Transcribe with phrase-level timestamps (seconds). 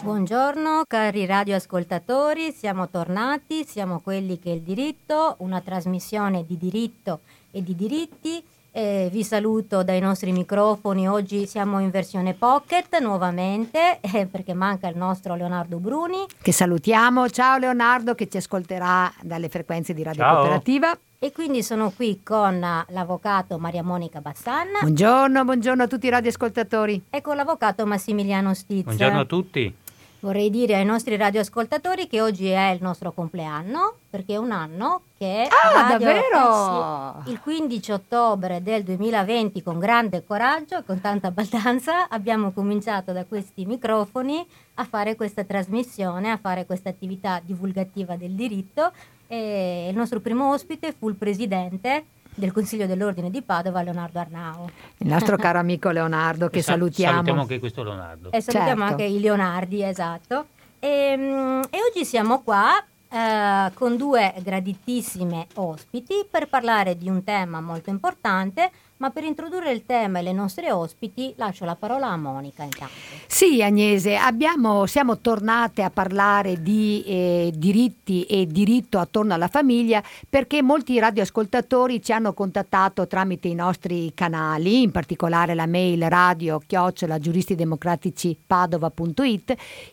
[0.00, 7.20] Buongiorno cari radioascoltatori, siamo tornati, siamo quelli che è il diritto, una trasmissione di diritto
[7.50, 8.42] e di diritti.
[8.70, 14.86] Eh, vi saluto dai nostri microfoni, oggi siamo in versione pocket nuovamente eh, perché manca
[14.88, 16.24] il nostro Leonardo Bruni.
[16.40, 20.36] Che salutiamo, ciao Leonardo che ci ascolterà dalle frequenze di Radio Ciao.
[20.36, 20.96] Cooperativa.
[21.20, 27.06] E quindi sono qui con l'avvocato Maria Monica Bassanna Buongiorno, buongiorno a tutti i radioascoltatori.
[27.10, 28.84] e con l'avvocato Massimiliano Stizza.
[28.84, 29.74] Buongiorno a tutti.
[30.20, 35.02] Vorrei dire ai nostri radioascoltatori che oggi è il nostro compleanno, perché è un anno
[35.16, 37.20] che Ah, Radio- davvero?
[37.20, 42.50] eh sì, il 15 ottobre del 2020 con grande coraggio e con tanta baldanza abbiamo
[42.50, 44.44] cominciato da questi microfoni
[44.74, 48.90] a fare questa trasmissione, a fare questa attività divulgativa del diritto
[49.28, 52.06] e il nostro primo ospite fu il presidente
[52.38, 54.70] del Consiglio dell'Ordine di Padova, Leonardo Arnao.
[54.98, 57.12] Il nostro caro amico Leonardo che Sa- salutiamo.
[57.12, 58.30] Salutiamo anche questo Leonardo.
[58.30, 58.92] E salutiamo Certo.
[58.92, 60.46] anche i Leonardi, esatto.
[60.78, 67.24] E, mm, e oggi siamo qua eh, con due graditissime ospiti per parlare di un
[67.24, 72.08] tema molto importante, ma per introdurre il tema e le nostre ospiti lascio la parola
[72.08, 72.94] a Monica intanto.
[73.26, 80.02] Sì, Agnese, abbiamo- siamo tornate a parlare di eh, diritti e diritto attorno alla famiglia
[80.28, 86.60] perché molti radioascoltatori ci hanno contattato tramite i nostri canali, in particolare la mail radio
[86.64, 88.36] chiocciola giuristidemocratici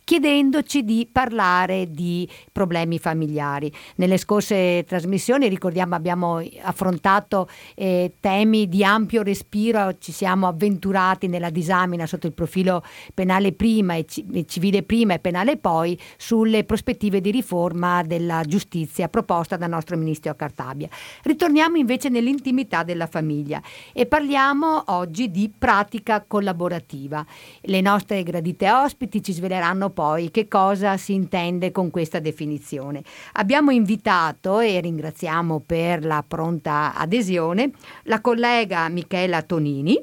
[0.04, 3.72] chiedendoci di parlare di problemi familiari.
[3.96, 11.50] Nelle scorse trasmissioni, ricordiamo, abbiamo affrontato eh, temi di ampio respiro, ci siamo avventurati nella
[11.50, 12.82] disamina sotto il profilo
[13.14, 19.08] penale prima e, ci- civile prima e penale poi sulle prospettive di riforma della giustizia
[19.08, 20.88] proposta dal nostro ministro Cartabia.
[21.22, 23.60] Ritorniamo invece nell'intimità della famiglia
[23.92, 27.24] e parliamo oggi di pratica collaborativa.
[27.60, 33.02] Le nostre gradite ospiti ci sveleranno poi che cosa si intende con questa definizione.
[33.34, 37.72] Abbiamo invitato e ringraziamo per la pronta adesione
[38.04, 39.98] la collega Michela Tonini.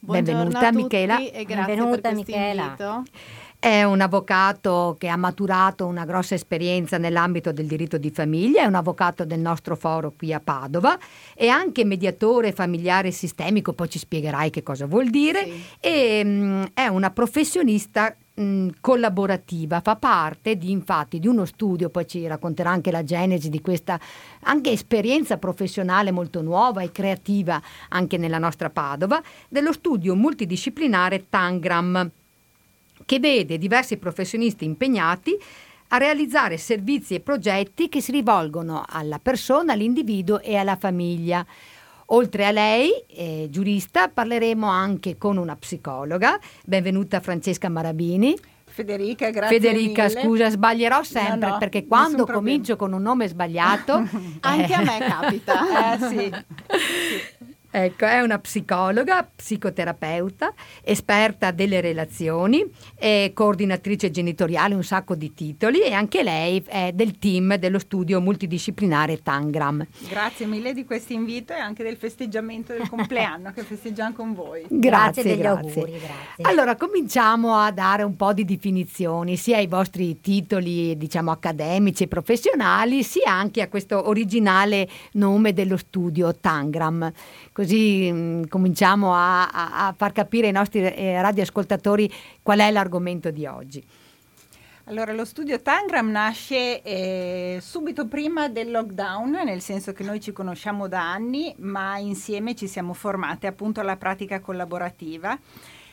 [0.00, 1.18] Buongiorno Benvenuta a tutti Michela.
[1.18, 2.62] e grazie Benvenuta, Michela.
[2.64, 3.02] invito.
[3.60, 8.66] È un avvocato che ha maturato una grossa esperienza nell'ambito del diritto di famiglia, è
[8.66, 10.96] un avvocato del nostro foro qui a Padova,
[11.34, 15.62] è anche mediatore familiare sistemico, poi ci spiegherai che cosa vuol dire, Sì.
[15.80, 22.06] e mm, è una professionista mm, collaborativa, fa parte di, infatti di uno studio, poi
[22.06, 23.98] ci racconterà anche la genesi di questa
[24.42, 32.10] anche esperienza professionale molto nuova e creativa anche nella nostra Padova, dello studio multidisciplinare Tangram
[33.04, 35.36] che vede diversi professionisti impegnati
[35.88, 41.46] a realizzare servizi e progetti che si rivolgono alla persona, all'individuo e alla famiglia.
[42.10, 46.38] Oltre a lei, eh, giurista, parleremo anche con una psicologa.
[46.64, 48.34] Benvenuta Francesca Marabini.
[48.64, 50.20] Federica, grazie Federica, mille.
[50.22, 52.38] scusa, sbaglierò sempre No, no, perché quando problema.
[52.38, 54.08] comincio con un nome sbagliato...
[54.40, 55.92] Anche a eh, me capita.
[55.92, 57.46] Eh, sì.
[57.70, 62.64] Ecco, è una psicologa, psicoterapeuta, esperta delle relazioni,
[62.94, 68.22] è coordinatrice genitoriale, un sacco di titoli e anche lei è del team dello studio
[68.22, 69.86] multidisciplinare Tangram.
[70.08, 74.64] Grazie mille di questo invito e anche del festeggiamento del compleanno che festeggiamo con voi.
[74.68, 75.68] Grazie, degli grazie.
[75.68, 76.44] auguri, grazie.
[76.44, 82.08] Allora, cominciamo a dare un po' di definizioni, sia ai vostri titoli, diciamo, accademici e
[82.08, 87.12] professionali, sia anche a questo originale nome dello studio Tangram.
[87.58, 92.08] Così mm, cominciamo a, a- a far capire ai nostri eh, radioascoltatori
[92.40, 93.84] qual è l'argomento di oggi.
[94.84, 100.30] Allora, lo studio Tangram nasce eh, subito prima del lockdown, nel senso che noi ci
[100.30, 105.36] conosciamo da anni, ma insieme ci siamo formate appunto alla pratica collaborativa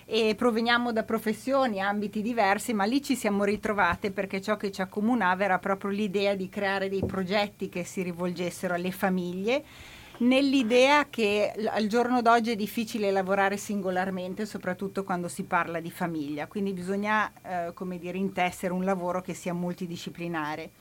[0.06, 4.82] e proveniamo da professioni, ambiti diversi, ma lì ci siamo ritrovate perché ciò che ci
[4.82, 9.64] accomunava era proprio l'idea di creare dei progetti che si rivolgessero alle famiglie
[10.20, 15.92] nell'idea che l- al giorno d'oggi è difficile lavorare singolarmente, soprattutto quando si parla di
[15.92, 20.72] famiglia, quindi bisogna, eh, come dire, intessere un lavoro che sia multidisciplinare.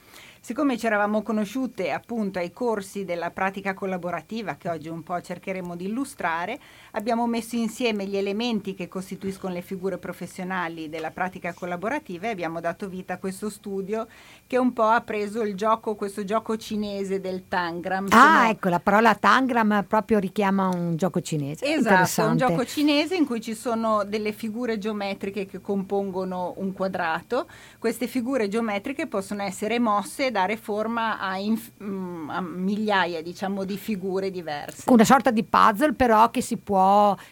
[0.41, 5.75] Siccome ci eravamo conosciute appunto ai corsi della pratica collaborativa che oggi un po' cercheremo
[5.75, 6.61] di illustrare,
[6.95, 12.61] abbiamo messo insieme gli elementi che costituiscono le figure professionali della pratica collaborativa e abbiamo
[12.61, 14.07] dato vita a questo studio
[14.47, 18.07] che un po' ha preso il gioco, questo gioco cinese del Tangram.
[18.11, 21.65] Ah, Sono- ecco, la parola Tangram proprio richiama un gioco cinese.
[21.65, 27.47] Esatto, un gioco cinese in cui ci sono delle figure geometriche che compongono un quadrato.
[27.79, 33.77] Queste figure geometriche possono essere mosse dare forma a, inf- mm, a migliaia diciamo, di
[33.77, 34.91] figure diverse.
[34.91, 36.84] Una sorta di puzzle però che si può,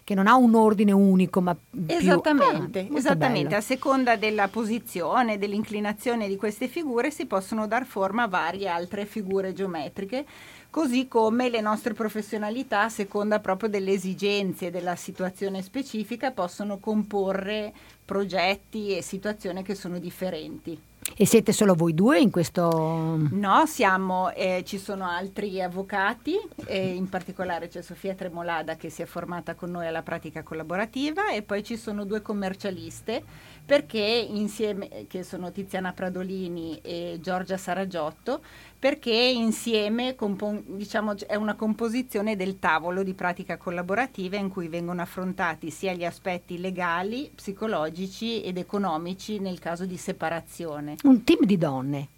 [0.05, 1.85] che non ha un ordine unico ma più...
[1.87, 3.49] Esattamente, ah, esattamente.
[3.49, 3.57] bello.
[3.59, 9.07] a seconda della posizione, dell'inclinazione di queste figure si possono dar forma a varie altre
[9.07, 10.25] figure geometriche
[10.73, 17.75] così come le nostre professionalità, a seconda proprio delle esigenze della situazione specifica, possono comporre
[18.03, 20.81] progetti e situazioni che sono differenti.
[21.17, 23.19] E siete solo voi due in questo?
[23.31, 29.03] No, siamo, eh, ci sono altri avvocati, eh, in particolare c'è Sofia Tremolada che si
[29.03, 33.23] è formata con noi alla pratica collaborativa e poi ci sono due commercialiste
[33.65, 38.41] perché insieme, che sono Tiziana Pradolini e Giorgia Saragiotto,
[38.83, 45.01] perché insieme compon- diciamo, è una composizione del tavolo di pratica collaborativa in cui vengono
[45.01, 50.97] affrontati sia gli aspetti legali, psicologici ed economici nel caso di separazione.
[51.05, 52.09] Un team di donne.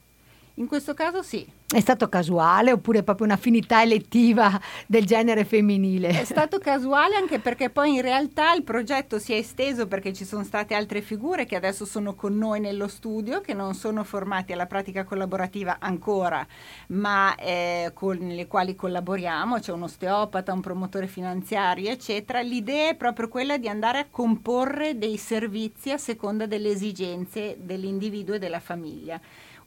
[0.56, 1.44] In questo caso sì.
[1.66, 6.20] È stato casuale oppure proprio un'affinità elettiva del genere femminile?
[6.20, 10.24] È stato casuale anche perché poi in realtà il progetto si è esteso perché ci
[10.24, 14.52] sono state altre figure che adesso sono con noi nello studio, che non sono formati
[14.52, 16.46] alla pratica collaborativa ancora,
[16.88, 22.40] ma eh, con le quali collaboriamo, c'è un osteopata, un promotore finanziario, eccetera.
[22.42, 28.36] L'idea è proprio quella di andare a comporre dei servizi a seconda delle esigenze dell'individuo
[28.36, 29.20] e della famiglia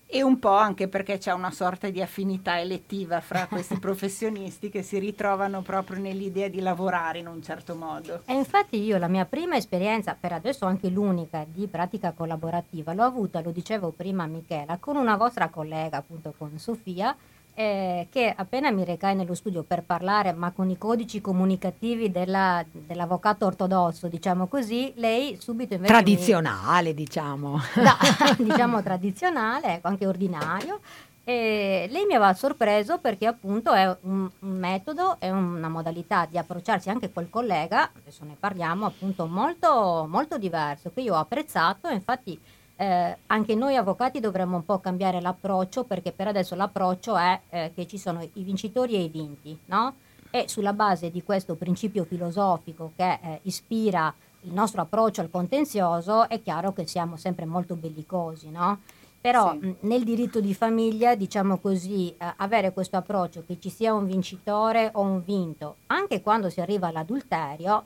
[0.10, 4.82] e un po' anche perché c'è una sorta di affinità elettiva fra questi professionisti che
[4.82, 8.22] si ritrovano proprio nell'idea di lavorare in un certo modo.
[8.26, 13.04] E infatti io la mia prima esperienza, per adesso anche l'unica, di pratica collaborativa, l'ho
[13.04, 17.16] avuta, lo dicevo prima a Michela, con una vostra collega, appunto con Sofia,
[17.60, 22.64] eh, che appena mi recai nello studio per parlare, ma con i codici comunicativi della,
[22.72, 25.92] dell'avvocato ortodosso, diciamo così, lei subito invece...
[25.92, 26.94] Tradizionale, mi...
[26.94, 27.60] diciamo.
[27.78, 27.98] No,
[28.38, 30.82] diciamo tradizionale, ecco, anche ordinario.
[31.24, 36.38] E lei mi aveva sorpreso perché appunto è un, un, metodo, è una modalità di
[36.38, 41.90] approcciarsi anche col collega, adesso ne parliamo appunto molto, molto diverso, che io ho apprezzato,
[41.90, 42.40] infatti
[42.78, 47.72] eh, anche noi avvocati dovremmo un po' cambiare l'approccio perché per adesso l'approccio è eh,
[47.74, 49.96] che ci sono i vincitori e i vinti, no?
[50.30, 56.30] E sulla base di questo principio filosofico che eh, ispira il nostro approccio al contenzioso
[56.30, 58.80] è chiaro che siamo sempre molto bellicosi, no?
[59.20, 59.58] Però sì.
[59.58, 64.06] mh, nel diritto di famiglia, diciamo così, eh, avere questo approccio che ci sia un
[64.06, 67.86] vincitore o un vinto, anche quando si arriva all'adulterio,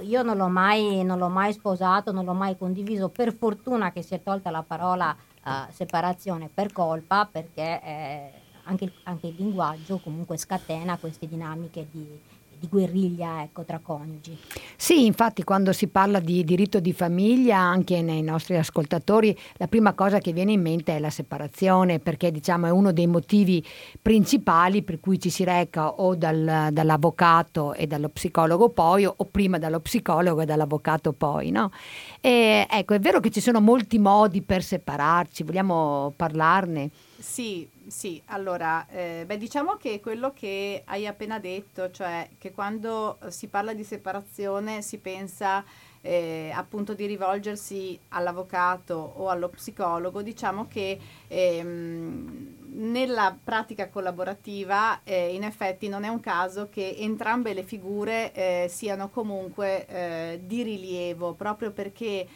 [0.00, 3.08] io non l'ho, mai, non l'ho mai sposato, non l'ho mai condiviso.
[3.08, 5.14] Per fortuna che si è tolta la parola
[5.44, 8.32] uh, separazione per colpa, perché eh,
[8.64, 12.20] anche, anche, il linguaggio comunque scatena queste dinamiche di,
[12.62, 14.38] di guerriglia ecco, tra coniugi.
[14.76, 19.94] Sì, infatti quando si parla di diritto di famiglia, anche nei nostri ascoltatori, la prima
[19.94, 23.64] cosa che viene in mente è la separazione, perché diciamo è uno dei motivi
[24.00, 29.58] principali per cui ci si reca o dal, dall'avvocato e dallo psicologo poi, o prima
[29.58, 31.50] dallo psicologo e dall'avvocato poi.
[31.50, 31.72] No?
[32.20, 36.90] E, ecco, è vero che ci sono molti modi per separarci, vogliamo parlarne?
[37.18, 43.18] Sì, sì, allora, eh, beh, diciamo che quello che hai appena detto, cioè che quando
[43.28, 45.64] si parla di separazione si pensa
[46.02, 50.98] eh, appunto di rivolgersi all'avvocato o allo psicologo, diciamo che
[51.28, 58.32] ehm, nella pratica collaborativa eh, in effetti non è un caso che entrambe le figure
[58.32, 62.26] eh, siano comunque eh, di rilievo, proprio perché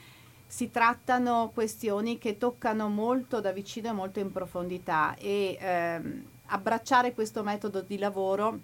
[0.46, 7.14] si trattano questioni che toccano molto da vicino e molto in profondità e ehm, abbracciare
[7.14, 8.58] questo metodo di lavoro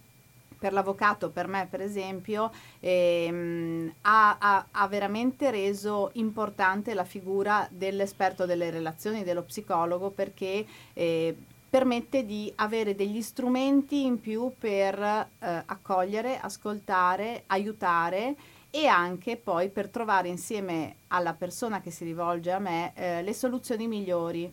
[0.63, 7.67] per l'avvocato, per me per esempio, ehm, ha, ha, ha, veramente reso importante la figura
[7.69, 11.37] dell'esperto delle relazioni, dello psicologo, perché eh,
[11.69, 15.27] permette di avere degli strumenti in più per eh,
[15.67, 18.37] accogliere, ascoltare, aiutare
[18.75, 23.35] e anche poi per trovare insieme alla persona che si rivolge a me eh, le
[23.35, 24.51] soluzioni migliori.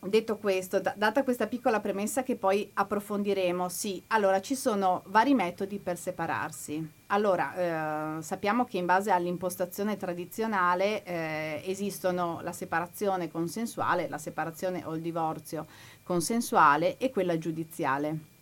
[0.00, 5.32] Detto questo, d- data questa piccola premessa che poi approfondiremo, sì, allora ci sono vari
[5.32, 6.92] metodi per separarsi.
[7.08, 14.82] Allora, eh, sappiamo che in base all'impostazione tradizionale eh, esistono la separazione consensuale, la separazione
[14.84, 15.66] o il divorzio
[16.02, 18.34] consensuale e quella giudiziale.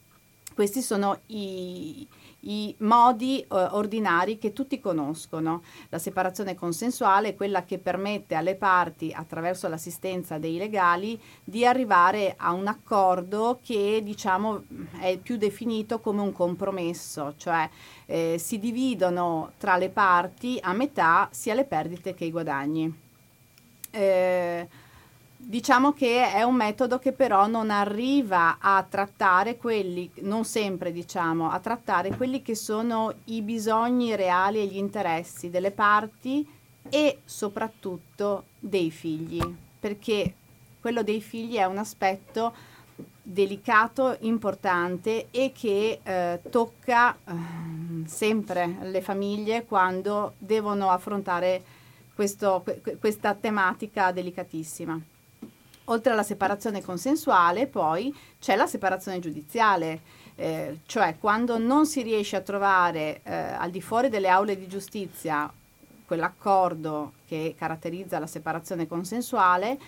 [0.54, 2.06] Questi sono i,
[2.44, 5.62] i modi eh, ordinari che tutti conoscono.
[5.88, 12.34] La separazione consensuale è quella che permette alle parti, attraverso l'assistenza dei legali, di arrivare
[12.36, 14.64] a un accordo che diciamo
[15.00, 17.68] è più definito come un compromesso, cioè
[18.06, 23.02] eh, si dividono tra le parti a metà sia le perdite che i guadagni.
[23.90, 24.68] Eh,
[25.46, 31.50] Diciamo che è un metodo che però non arriva a trattare quelli, non sempre diciamo,
[31.50, 36.48] a trattare quelli che sono i bisogni reali e gli interessi delle parti
[36.88, 39.42] e soprattutto dei figli,
[39.78, 40.34] perché
[40.80, 42.54] quello dei figli è un aspetto
[43.22, 47.32] delicato, importante e che eh, tocca eh,
[48.06, 51.62] sempre le famiglie quando devono affrontare
[52.14, 52.64] questo,
[52.98, 55.12] questa tematica delicatissima.
[55.84, 60.00] Oltre alla separazione consensuale, poi c'è la separazione giudiziale,
[60.36, 64.66] eh, cioè quando non si riesce a trovare eh, al di fuori delle aule di
[64.66, 65.52] giustizia
[66.06, 69.78] quell'accordo che caratterizza la separazione consensuale,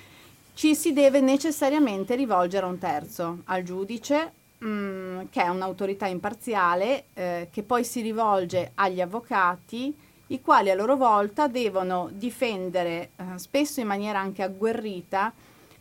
[0.54, 6.06] ci si deve necessariamente rivolgere a un terzo, al giudice, mh, mm, che è un'autorità
[6.06, 9.94] imparziale, eh, che poi si rivolge agli avvocati,
[10.28, 15.32] i quali a loro volta devono difendere, eh, spesso in maniera anche agguerrita,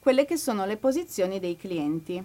[0.06, 2.24] quelle che sono le posizioni dei clienti.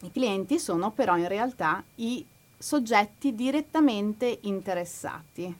[0.00, 2.24] I clienti sono però in realtà i
[2.56, 5.54] soggetti direttamente interessati.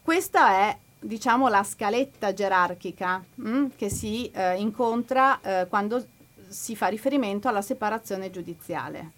[0.00, 6.06] Questa è diciamo la scaletta gerarchica mh, mm, che si eh, incontra eh, quando
[6.46, 9.10] si fa riferimento alla separazione giudiziale.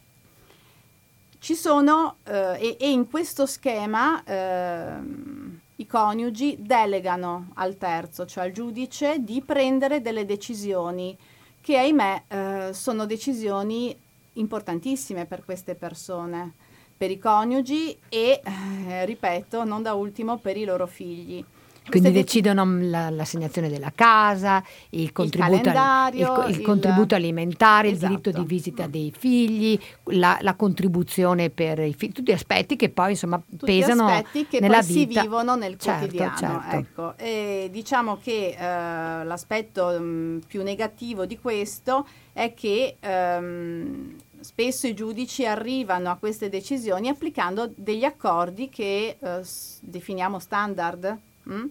[1.38, 5.43] Ci sono eh, e, e, in questo schema ehm,
[5.76, 11.16] i coniugi delegano al terzo, cioè al giudice, di prendere delle decisioni
[11.60, 13.96] che ahimè eh, sono decisioni
[14.34, 16.52] importantissime per queste persone,
[16.96, 21.44] per i coniugi e, eh, ripeto, non da ultimo per i loro figli.
[21.88, 28.04] Quindi decidono la, l'assegnazione della casa, il contributo, il al, il, il, contributo alimentare, esatto.
[28.04, 32.88] il diritto di visita dei figli, la, la, contribuzione per i figli, tutti aspetti che
[32.88, 35.20] poi insomma tutti pesano aspetti che nella poi vita.
[35.20, 36.36] si vivono nel certo, quotidiano.
[36.36, 36.76] Certo.
[36.76, 37.16] Ecco.
[37.18, 44.94] E diciamo che eh, l'aspetto mh, più negativo di questo è che ehm, spesso i
[44.94, 49.40] giudici arrivano a queste decisioni applicando degli accordi che eh,
[49.80, 51.54] definiamo standard mh?
[51.54, 51.66] Mm?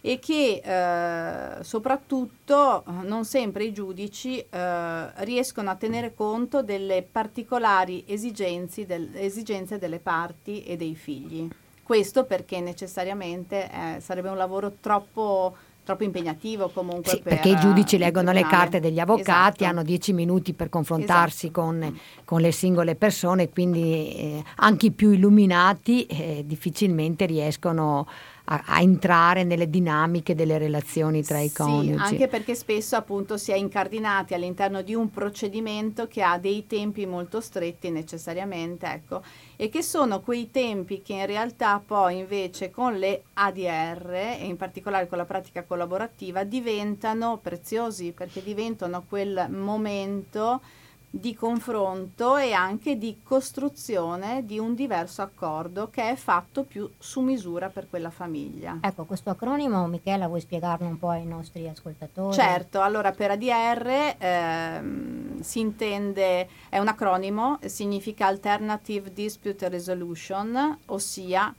[0.00, 8.04] e che eh, soprattutto non sempre i giudici eh, riescono a tenere conto delle particolari
[8.06, 11.48] esigenze, del, esigenze delle parti e dei figli.
[11.82, 15.56] Questo perché necessariamente eh, sarebbe un lavoro troppo
[15.88, 17.12] troppo impegnativo comunque.
[17.12, 19.64] Sì, per, perché i giudici leggono le carte degli avvocati, esatto.
[19.64, 21.62] hanno dieci minuti per confrontarsi esatto.
[21.62, 28.06] con, con, le singole persone, quindi eh, anche i più illuminati eh, difficilmente riescono
[28.50, 32.06] a, a, entrare nelle dinamiche delle relazioni tra i coniugi.
[32.06, 36.66] Sì, anche perché spesso appunto si è incardinati all'interno di un procedimento che ha dei
[36.66, 39.22] tempi molto stretti necessariamente, ecco,
[39.56, 44.56] e che sono quei tempi che in realtà poi invece con le ADR e in
[44.56, 50.60] particolare con la pratica collaborativa diventano preziosi perché diventano quel momento
[51.10, 57.20] di confronto e anche di costruzione di un diverso accordo che è fatto più su
[57.20, 58.78] misura per quella famiglia.
[58.82, 62.34] Ecco, questo acronimo, Michela, vuoi spiegarlo un po' ai nostri ascoltatori?
[62.34, 71.54] Certo, allora per ADR ehm, si intende, è un acronimo, significa Alternative Dispute Resolution, ossia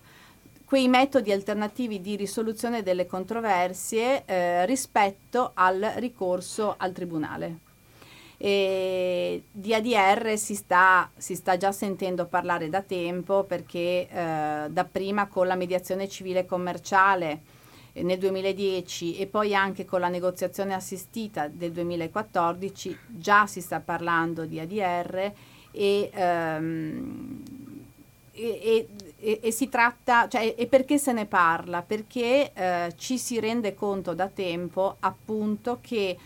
[0.63, 7.67] quei metodi alternativi di risoluzione delle controversie eh, rispetto al ricorso al tribunale.
[8.41, 15.27] E di ADR si sta, si sta, già sentendo parlare da tempo perché eh, dapprima
[15.27, 17.41] con la mediazione civile commerciale
[17.91, 23.81] eh, nel 2010 e poi anche con la negoziazione assistita del 2014 già si sta
[23.81, 25.31] parlando di ADR
[25.71, 27.43] e, ehm,
[28.31, 28.87] e,
[29.19, 31.81] e, e si tratta, cioè, e perché se ne parla?
[31.81, 36.17] Perché eh, ci si rende conto da tempo appunto che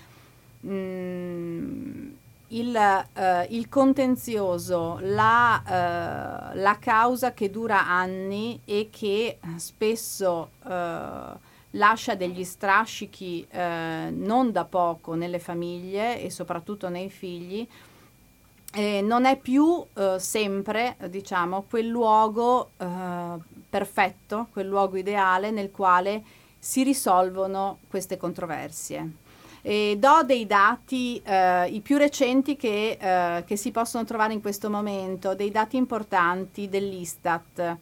[0.65, 2.11] Mm,
[2.49, 11.51] il, eh, il, contenzioso, la, eh, la, causa che dura anni e che spesso eh,
[11.71, 17.67] lascia degli strascichi eh, non da poco nelle famiglie e soprattutto nei figli,
[19.03, 23.37] non è più eh, sempre diciamo, quel luogo eh,
[23.69, 26.23] perfetto, quel luogo ideale nel quale
[26.57, 29.22] si risolvono queste controversie.
[29.65, 34.41] E do dei dati, eh, i più recenti che, eh, che, si possono trovare in
[34.41, 37.77] questo momento, dei dati importanti dell'Istat.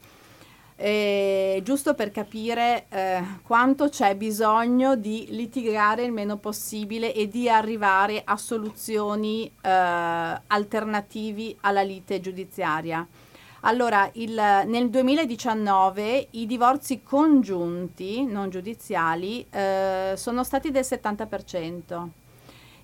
[0.76, 7.50] Eh, giusto per capire eh, quanto c'è bisogno di litigare il meno possibile e di
[7.50, 13.08] arrivare a soluzioni eh, alternativi alla lite giudiziaria.
[13.62, 22.08] Allora, il, nel 2019 i divorzi congiunti, non giudiziali, eh, sono stati del 70%.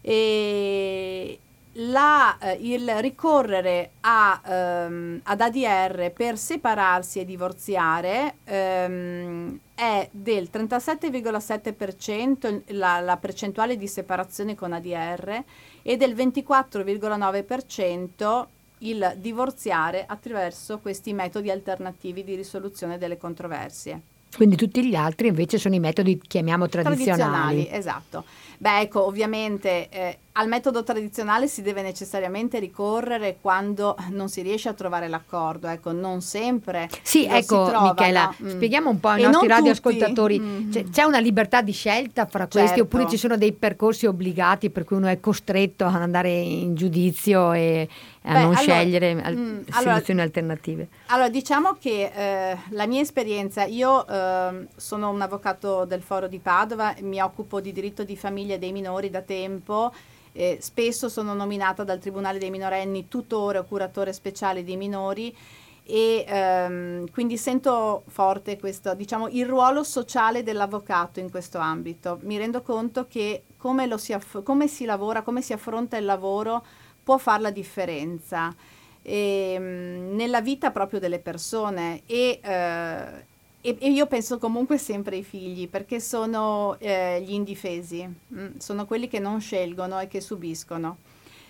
[0.01, 1.39] E
[1.79, 10.49] la, eh, il ricorrere a, ehm, ad ADR per separarsi e divorziare ehm, è del
[10.51, 15.43] 37,7% la, la percentuale di separazione con ADR
[15.81, 18.45] e del 24,9%
[18.79, 24.01] il divorziare attraverso questi metodi alternativi di risoluzione delle controversie.
[24.35, 27.65] Quindi tutti gli altri invece sono i metodi, chiamiamo tradizionali.
[27.65, 28.23] tradizionali esatto.
[28.57, 34.69] Beh, ecco, ovviamente eh, al metodo tradizionale si deve necessariamente ricorrere quando non si riesce
[34.69, 36.89] a trovare l'accordo, ecco, non sempre.
[37.01, 38.47] Sì, ecco, trova, Michela, no?
[38.47, 38.49] Mm.
[38.49, 40.71] spieghiamo un po' ai e nostri radioascoltatori, mm.
[40.71, 42.83] c'è, c'è, una libertà di scelta fra questi certo.
[42.83, 47.53] oppure ci sono dei percorsi obbligati per cui uno è costretto ad andare in giudizio
[47.53, 47.87] e
[48.21, 50.87] a Beh, non allora, scegliere al- mm, soluzioni allora, alternative?
[51.07, 56.39] Allora, diciamo che eh, la mia esperienza, io eh, sono un avvocato del Foro di
[56.39, 59.91] Padova, mi occupo di diritto di famiglia dei minori da tempo.
[60.37, 65.35] Eh, spesso sono nominata dal Tribunale dei minorenni tutore o curatore speciale dei minori
[65.83, 72.19] e ehm, quindi sento forte questo, diciamo, il ruolo sociale dell'avvocato in questo ambito.
[72.21, 76.63] Mi rendo conto che come, si, aff- come si lavora, come si affronta il lavoro
[77.03, 78.53] può fare la differenza
[79.01, 83.25] e, ehm, nella vita proprio delle persone e, eh,
[83.67, 88.39] e, e, io penso comunque sempre ai figli perché sono eh, gli indifesi, mh?
[88.39, 90.99] Mm, sono quelli che non scelgono e che subiscono.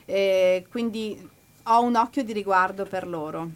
[0.06, 1.30] E quindi
[1.64, 3.50] ho un occhio di riguardo per loro.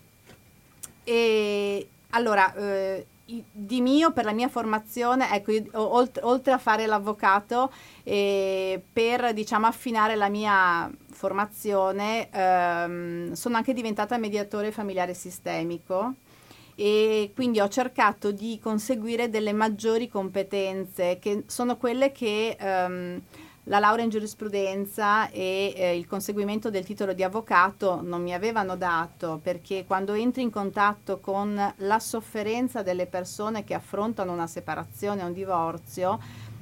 [1.03, 6.85] E allora, eh, di mio per la mia formazione, ecco, io, oltre, oltre, a fare
[6.85, 7.71] l'avvocato,
[8.03, 16.13] eh, per diciamo affinare la mia formazione, ehm, sono anche diventata mediatore familiare sistemico
[16.81, 23.21] e quindi ho cercato di conseguire delle maggiori competenze che sono quelle che ehm,
[23.65, 28.75] la laurea in giurisprudenza e eh, il conseguimento del titolo di avvocato non mi avevano
[28.77, 35.21] dato perché quando entri in contatto con la sofferenza delle persone che affrontano una separazione
[35.21, 36.19] o un divorzio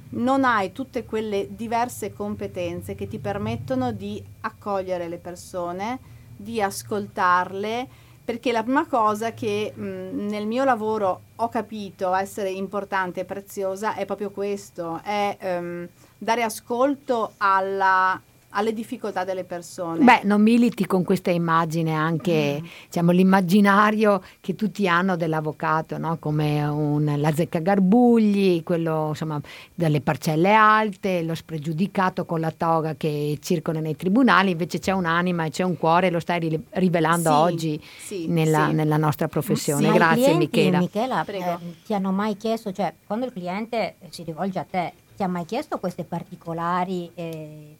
[0.10, 5.98] non hai tutte quelle diverse competenze che ti permettono di accogliere le persone,
[6.36, 9.82] di ascoltarle, perché la prima cosa che mh,
[10.28, 16.44] nel mio lavoro ho capito essere importante e preziosa è proprio questo, è um, dare
[16.44, 20.04] ascolto alla alle difficoltà delle persone.
[20.04, 22.66] Beh, non militi con questa immagine anche, mm.
[22.86, 26.18] diciamo, l'immaginario che tutti hanno dell'avvocato, no?
[26.18, 29.40] come un, la zecca garbugli, quello insomma
[29.74, 35.46] dalle parcelle alte, lo spregiudicato con la toga che circola nei tribunali, invece c'è un'anima
[35.46, 38.74] e c'è un cuore, lo stai rivelando sì, oggi sì, nella, sì.
[38.74, 39.88] nella, nostra professione.
[39.88, 39.94] Sì.
[39.94, 40.80] Grazie clienti, Michela.
[40.80, 45.24] Michela eh, ti hanno mai chiesto, cioè quando il cliente si rivolge a te, ti
[45.24, 47.12] ha mai chiesto queste particolari...
[47.14, 47.78] Eh,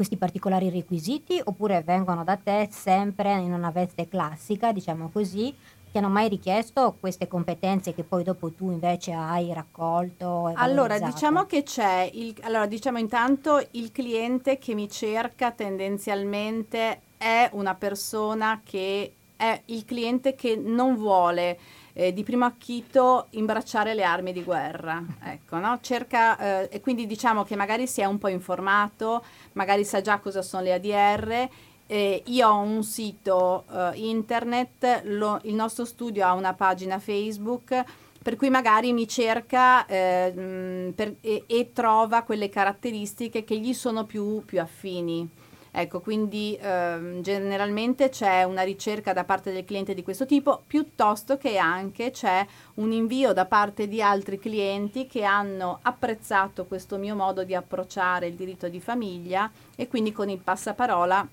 [0.00, 5.54] questi particolari requisiti oppure vengono da te sempre in una veste classica, diciamo così,
[5.92, 10.52] ti hanno mai richiesto queste competenze che poi dopo tu invece hai raccolto?
[10.54, 17.50] allora, diciamo che c'è, il, allora diciamo intanto il cliente che mi cerca tendenzialmente è
[17.52, 21.58] una persona che è il cliente che non vuole
[21.92, 25.02] eh, di primo acchito imbracciare le armi di guerra.
[25.22, 25.78] Ecco, no?
[25.80, 30.18] Cerca, eh, e quindi diciamo che magari si è un po' informato, magari sa già
[30.18, 31.48] cosa sono le ADR.
[31.86, 37.84] Eh, io ho un sito eh, internet, lo, il nostro studio ha una pagina Facebook
[38.22, 44.04] per cui magari mi cerca eh, per, e, e, trova quelle caratteristiche che gli sono
[44.04, 45.28] più, più affini.
[45.72, 51.38] Ecco, quindi ehm, generalmente c'è una ricerca da parte del cliente di questo tipo, piuttosto
[51.38, 57.14] che anche c'è un invio da parte di altri clienti che hanno apprezzato questo mio
[57.14, 61.26] modo di approcciare il diritto di famiglia e quindi con il passaparola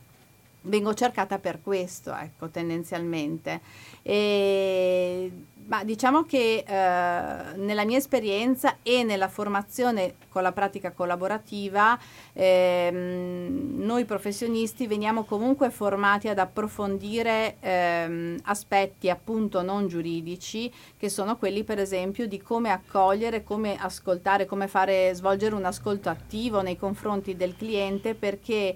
[0.62, 3.62] vengo cercata per questo, ecco, tendenzialmente.
[4.04, 5.32] E
[5.68, 11.98] ma diciamo che eh, nella mia esperienza e nella formazione con la pratica collaborativa,
[12.34, 21.36] ehm, noi professionisti veniamo comunque formati ad approfondire ehm, aspetti appunto non giuridici, che sono
[21.38, 26.78] quelli per esempio di come accogliere, come ascoltare, come fare svolgere un ascolto attivo nei
[26.78, 28.76] confronti del cliente perché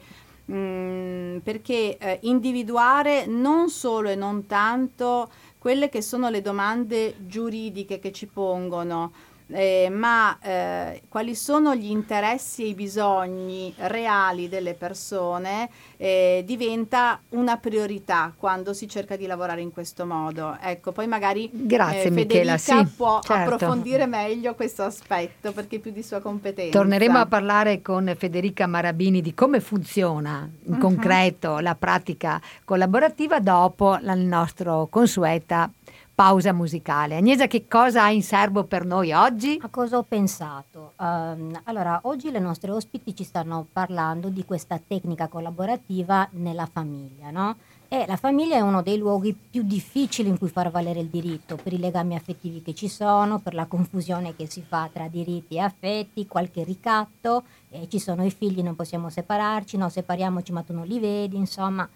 [0.51, 5.29] mm, perché eh, individuare non solo e non tanto
[5.61, 9.13] quelle che sono le domande giuridiche che ci pongono,
[9.53, 17.19] eh, ma eh, quali sono gli interessi e i bisogni reali delle persone eh, diventa
[17.29, 20.57] una priorità quando si cerca di lavorare in questo modo.
[20.61, 23.53] Ecco, poi magari Grazie, eh, Michela, sì, può certo.
[23.53, 26.77] approfondire meglio questo aspetto perché è più di sua competenza.
[26.77, 30.79] Torneremo a parlare con Federica Marabini di come funziona in Mhm.
[30.79, 35.69] concreto la pratica collaborativa dopo la nostra consueta
[36.13, 37.15] pausa musicale.
[37.15, 39.57] Agnesa, che cosa hai in serbo per noi oggi?
[39.61, 40.93] A cosa ho pensato?
[40.99, 47.31] Ehm, allora, oggi le nostre ospiti ci stanno parlando di questa tecnica collaborativa nella famiglia,
[47.31, 47.55] no?
[47.93, 51.57] E la famiglia è uno dei luoghi più difficili in cui far valere il diritto,
[51.61, 55.55] per i legami affettivi che ci sono, per la confusione che si fa tra diritti
[55.55, 60.61] e affetti, qualche ricatto, eh, ci sono i figli, non possiamo separarci, no, separiamoci ma
[60.61, 61.89] tu non li vedi, insomma.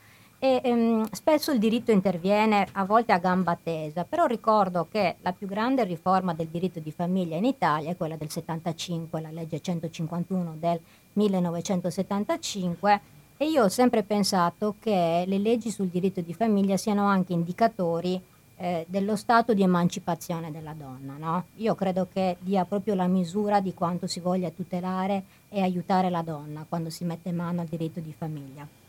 [0.45, 5.33] E, ehm, spesso il diritto interviene a volte a gamba tesa, però ricordo che la
[5.33, 9.59] più grande riforma del diritto di famiglia in Italia è quella del 75, la legge
[9.59, 10.79] 151 del
[11.13, 13.01] 1975
[13.37, 18.21] e io ho sempre pensato che le leggi sul diritto di famiglia siano anche indicatori
[18.57, 21.15] eh, dello stato di emancipazione della donna.
[21.17, 21.45] No?
[21.55, 26.21] Io credo che dia proprio la misura di quanto si voglia tutelare e aiutare la
[26.21, 28.84] donna quando si mette mano al diritto di famiglia.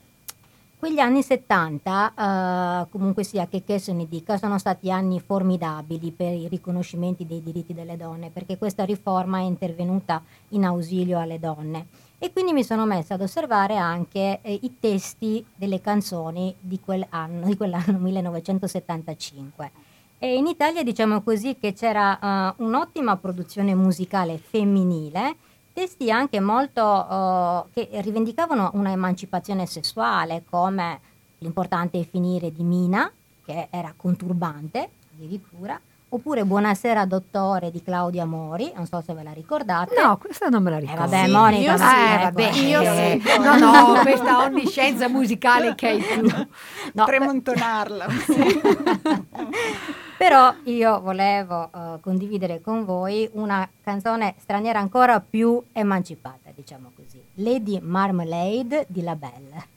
[0.79, 2.13] Quegli anni 70,
[2.85, 7.25] eh, comunque sia che, che se ne dica, sono stati anni formidabili per i riconoscimenti
[7.25, 11.87] dei diritti delle donne, perché questa riforma è intervenuta in ausilio alle donne.
[12.19, 17.47] E quindi mi sono messa ad osservare anche eh, i testi delle canzoni di quell'anno,
[17.47, 19.71] di quell'anno 1975.
[20.19, 25.37] E in Italia diciamo così che c'era eh, un'ottima produzione musicale femminile,
[25.77, 31.01] testi anche molto uh, che rivendicavano una emancipazione sessuale come
[31.41, 33.13] l'importante finire di Mina
[33.45, 35.79] che era conturbante addirittura
[36.17, 40.63] oppure Buonasera dottore di Claudia Mori non so se ve la ricordate No, questa non
[40.63, 41.01] me la eh, ricordo.
[41.03, 43.39] vabbè Sì, Monica io sì, Eh, ecco, vabbè, io eh, sì.
[43.39, 46.47] No, no, questa onniscienza musicale che hai tu.
[46.95, 48.07] no, Tremontonarla.
[50.19, 57.23] Però io volevo eh, condividere con voi una canzone straniera ancora più emancipata, diciamo così.
[57.35, 59.75] Lady Marmalade di La Belle.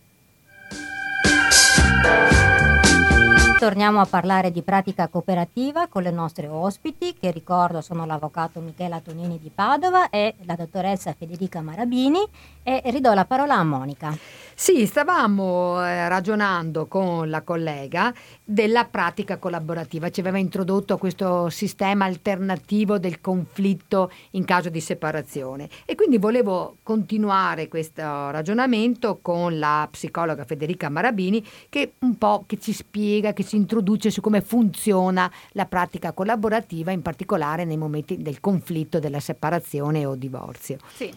[3.60, 9.02] Torniamo a parlare di pratica cooperativa con le nostre ospiti, che ricordo sono l'avvocato Michela
[9.02, 12.26] Tonini di Padova e la dottoressa Federica Marabini
[12.64, 14.18] e ridò la parola a Monica.
[14.54, 20.10] Sì, stavamo eh, ragionando con la collega della pratica collaborativa.
[20.10, 26.76] Ci aveva introdotto questo sistema alternativo del conflitto in caso di separazione e quindi volevo
[26.84, 33.46] continuare questo ragionamento con la psicologa Federica Marabini che un po' che ci spiega, che
[33.50, 39.20] ci introduce su come funziona la pratica collaborativa, in particolare nei momenti del conflitto, della
[39.20, 40.78] separazione o divorzio.
[40.94, 41.12] Sì.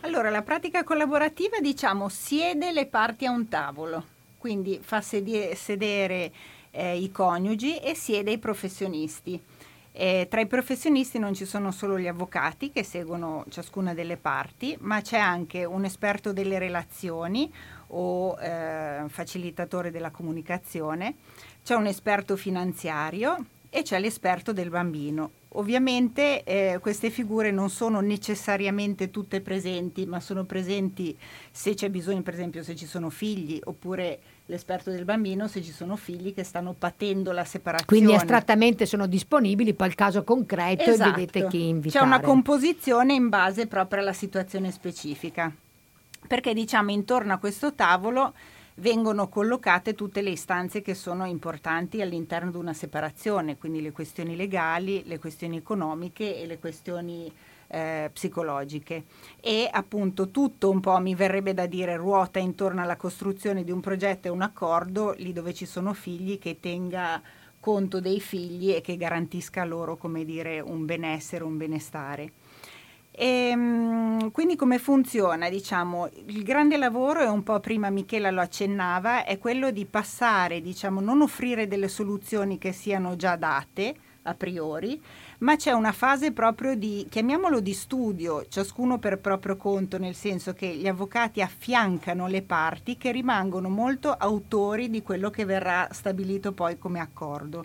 [0.00, 4.04] Allora, la pratica collaborativa, diciamo, siede le parti a un tavolo,
[4.36, 6.30] quindi fa sedie- sedere
[6.70, 9.40] eh, i coniugi e siede i professionisti.
[9.96, 14.76] Eh, tra i professionisti non ci sono solo gli avvocati che seguono ciascuna delle parti,
[14.80, 17.50] ma c'è anche un esperto delle relazioni
[17.88, 21.14] o eh, facilitatore della comunicazione,
[21.64, 25.30] c'è un esperto finanziario e c'è l'esperto del bambino.
[25.56, 31.16] Ovviamente eh, queste figure non sono necessariamente tutte presenti, ma sono presenti
[31.50, 35.70] se c'è bisogno, per esempio se ci sono figli, oppure l'esperto del bambino se ci
[35.70, 37.86] sono figli che stanno patendo la separazione.
[37.86, 41.10] Quindi astrattamente sono disponibili, poi il caso concreto Esatto.
[41.10, 42.04] e vedete chi invitare.
[42.04, 45.52] C'è una composizione in base proprio alla situazione specifica.
[46.26, 48.32] Perché diciamo intorno a questo tavolo
[48.76, 54.34] vengono collocate tutte le istanze che sono importanti all'interno di una separazione, quindi le questioni
[54.36, 57.32] legali, le questioni economiche e le questioni
[57.68, 59.04] eh, psicologiche.
[59.40, 63.80] E appunto tutto un po' mi verrebbe da dire ruota intorno alla costruzione di un
[63.80, 67.22] progetto e un accordo lì dove ci sono figli che tenga
[67.60, 72.32] conto dei figli e che garantisca loro, come dire, un benessere, un benestare.
[73.16, 75.48] E, mm, quindi come funziona?
[75.48, 80.60] Diciamo, il grande lavoro, e un po' prima Michela lo accennava, è quello di passare,
[80.60, 85.00] diciamo, non offrire delle soluzioni che siano già date a priori,
[85.38, 90.52] ma c'è una fase proprio di, chiamiamolo di studio, ciascuno per proprio conto, nel senso
[90.52, 96.52] che gli avvocati affiancano le parti che rimangono molto autori di quello che verrà stabilito
[96.52, 97.64] poi come accordo.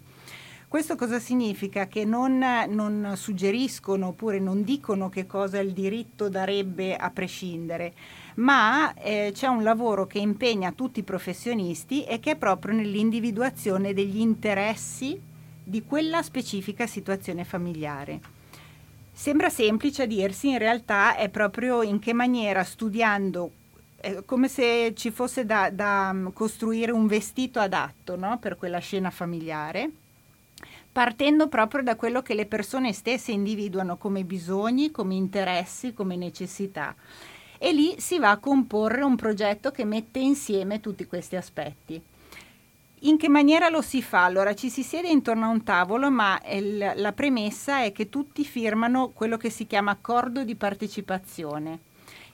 [0.69, 1.87] Questo cosa significa?
[1.87, 7.93] Che non, non, suggeriscono oppure non dicono che cosa il diritto darebbe a prescindere,
[8.35, 13.95] ma eh, c'è un lavoro che impegna tutti i professionisti e che è proprio nell'individuazione
[13.95, 15.19] degli interessi
[15.63, 18.19] di quella specifica situazione familiare.
[19.11, 23.53] Sembra semplice a dirsi, in realtà è proprio in che maniera studiando
[23.99, 28.37] è come se ci fosse da, da mm, costruire un vestito adatto no?
[28.37, 29.91] per quella scena familiare,
[30.91, 36.95] partendo proprio da quello che le persone stesse individuano come bisogni, come interessi, come necessità.
[37.57, 42.01] E lì si va a comporre un progetto che mette insieme tutti questi aspetti.
[43.03, 44.25] In che maniera lo si fa?
[44.25, 48.43] Allora ci si siede intorno a un tavolo, ma il, la premessa è che tutti
[48.43, 51.87] firmano quello che si chiama accordo di partecipazione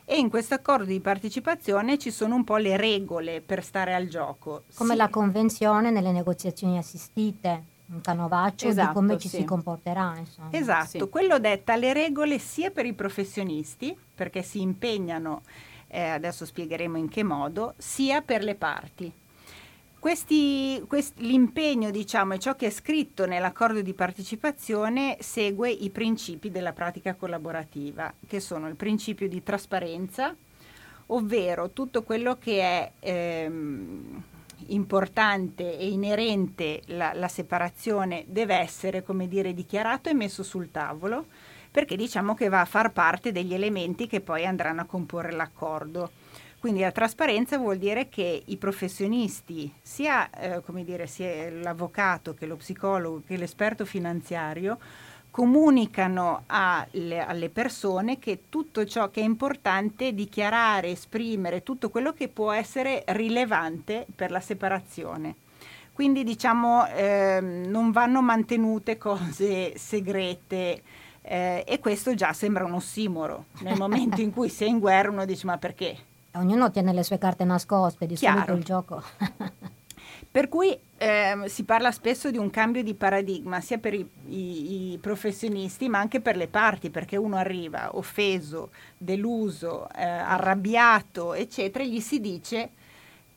[0.06, 4.08] e in questo accordo di partecipazione ci sono un po' le regole per stare al
[4.08, 4.64] gioco.
[4.76, 4.98] Come sì.
[4.98, 9.38] la convenzione nelle negoziazioni assistite, un canovaccio esatto, di come ci sì.
[9.38, 10.16] si comporterà.
[10.18, 10.50] Insomma.
[10.52, 11.10] Esatto, sì.
[11.10, 15.44] quello detta le regole sia per i professionisti, perché si impegnano,
[15.88, 19.12] eh, adesso spiegheremo in che modo, sia per le parti.
[20.00, 26.52] Questi, quest, l'impegno, diciamo, e ciò che è scritto nell'accordo di partecipazione segue i principi
[26.52, 30.36] della pratica collaborativa, che sono il principio di trasparenza,
[31.08, 34.24] ovvero tutto quello che è ehm,
[34.68, 41.28] importante e inerente la, la separazione deve essere, come dire, dichiarato e messo sul tavolo,
[41.72, 46.12] perché diciamo che va a far parte degli elementi che poi andranno a comporre l'accordo.
[46.60, 52.56] Quindi la trasparenza vuol dire che i professionisti, sia, eh, dire, sia l'avvocato che lo
[52.56, 54.80] psicologo che l'esperto finanziario,
[55.36, 62.30] comunicano alle, alle, persone che tutto ciò che è importante dichiarare, esprimere, tutto quello che
[62.30, 65.36] può essere rilevante per la separazione.
[65.92, 70.82] Quindi diciamo eh, non vanno mantenute cose segrete
[71.22, 73.48] eh, e questo già sembra un ossimoro.
[73.60, 75.98] Nel momento in cui sei in guerra uno dice ma perché?
[76.36, 78.38] Ognuno tiene le sue carte nascoste, di Chiaro.
[78.38, 79.04] solito il gioco.
[80.36, 84.92] per cui eh, si parla spesso di un cambio di paradigma sia per i, i,
[84.92, 91.86] i, professionisti ma anche per le parti, perché uno arriva offeso, deluso, eh, arrabbiato, eccetera,
[91.86, 92.70] e gli si dice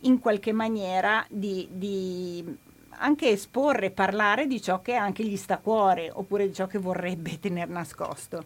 [0.00, 2.44] in qualche maniera di, di
[2.88, 6.78] anche esporre, parlare di ciò che anche gli sta a cuore oppure di ciò che
[6.78, 8.44] vorrebbe tenere nascosto.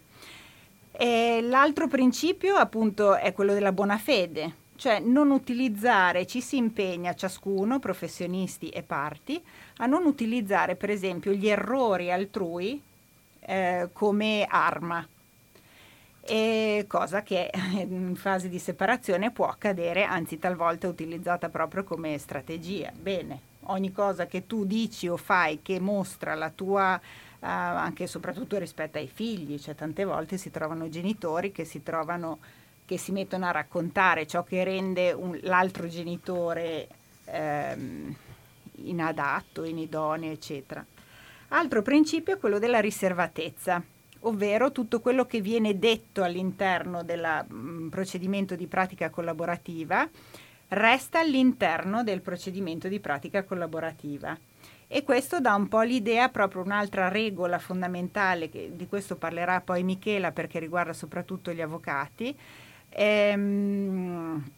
[0.90, 7.14] E l'altro principio appunto è quello della buona fede, cioè non utilizzare, ci si impegna
[7.14, 9.40] ciascuno, professionisti e parti,
[9.76, 12.82] a non utilizzare per esempio gli errori altrui
[13.38, 15.06] eh, come arma.
[16.20, 17.48] E cosa che
[17.86, 22.90] in fase di separazione può accadere, anzi talvolta è utilizzata proprio come strategia.
[22.90, 27.00] Bene, ogni cosa che tu dici o fai che mostra la tua
[27.42, 31.82] Uh, anche e soprattutto rispetto ai figli, cioè tante volte si trovano genitori che si
[31.82, 32.38] trovano
[32.92, 36.88] che si mettono a raccontare ciò che rende un, l'altro genitore
[37.24, 38.14] ehm,
[38.84, 40.84] inadatto, inidoneo, eccetera.
[41.48, 43.82] Altro principio è quello della riservatezza,
[44.20, 50.06] ovvero tutto quello che viene detto all'interno del mm, procedimento di pratica collaborativa
[50.68, 54.38] resta all'interno del procedimento di pratica collaborativa
[54.86, 60.32] e questo dà un po' l'idea, proprio un'altra regola fondamentale, di questo parlerà poi Michela
[60.32, 62.36] perché riguarda soprattutto gli avvocati,
[62.94, 64.50] ehm,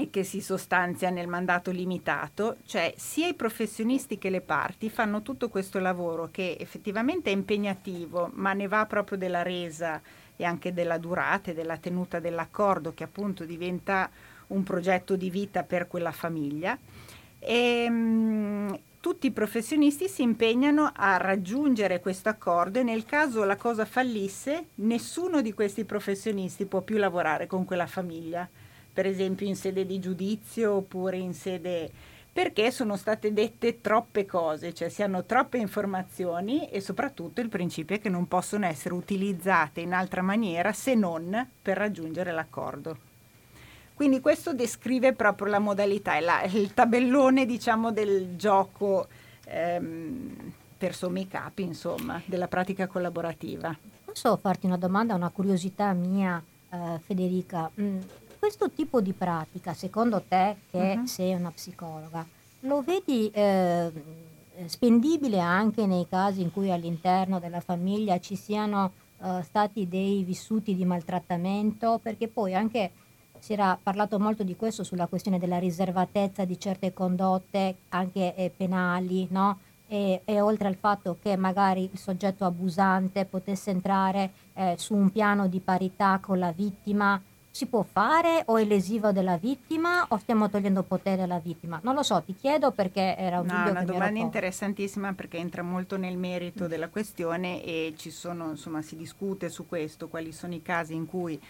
[0.00, 5.22] e che si sostanzia nel mandato limitato, cioè sia i professionisti che le parti fanno
[5.22, 10.00] tutto questo lavoro che effettivamente è impegnativo, ma ne va proprio della resa
[10.36, 14.08] e anche della durata e della tenuta dell'accordo che appunto diventa
[14.48, 16.78] un progetto di vita per quella famiglia.
[17.40, 23.56] E, ehm, tutti i professionisti si impegnano a raggiungere questo accordo e nel caso la
[23.56, 28.48] cosa fallisse, nessuno di questi professionisti può più lavorare con quella famiglia,
[28.92, 31.90] per esempio in sede di giudizio oppure in sede
[32.38, 37.96] perché sono state dette troppe cose, cioè si hanno troppe informazioni e soprattutto il principio
[37.96, 43.07] è che non possono essere utilizzate in altra maniera se non per raggiungere l'accordo.
[43.98, 49.08] Quindi questo descrive proprio la modalità, la, il tabellone diciamo del gioco
[49.44, 53.76] ehm, per sommi capi, insomma, della pratica collaborativa.
[54.04, 57.68] Posso farti una domanda, una curiosità mia, eh, Federica?
[57.80, 57.98] Mm,
[58.38, 61.06] questo tipo di pratica, secondo te, che uh-huh.
[61.06, 62.24] sei una psicologa,
[62.60, 63.90] lo vedi eh,
[64.66, 70.76] spendibile anche nei casi in cui all'interno della famiglia ci siano eh, stati dei vissuti
[70.76, 71.98] di maltrattamento?
[72.00, 72.92] Perché poi anche
[73.40, 78.52] si era parlato molto di questo sulla questione della riservatezza di certe condotte anche eh,
[78.54, 79.60] penali, no?
[79.90, 85.10] E, e, oltre al fatto che magari il soggetto abusante potesse entrare eh, su un
[85.10, 87.20] piano di parità con la vittima,
[87.50, 91.80] si può fare o è lesivo della vittima o stiamo togliendo potere alla vittima?
[91.82, 95.62] Non lo so, ti chiedo perché era un no, dubbio una domanda interessantissima perché entra
[95.62, 96.68] molto nel merito mm.
[96.68, 101.06] della questione e ci sono, insomma, si discute su questo, quali sono i casi in
[101.06, 101.40] cui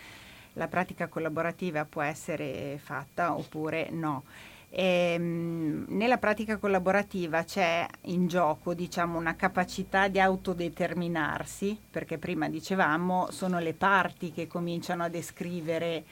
[0.54, 4.24] la pratica collaborativa può essere fatta oppure no.
[4.70, 12.48] E, ehm, nella pratica collaborativa c'è in gioco diciamo, una capacità di autodeterminarsi, perché prima
[12.48, 16.04] dicevamo sono le parti che cominciano a descrivere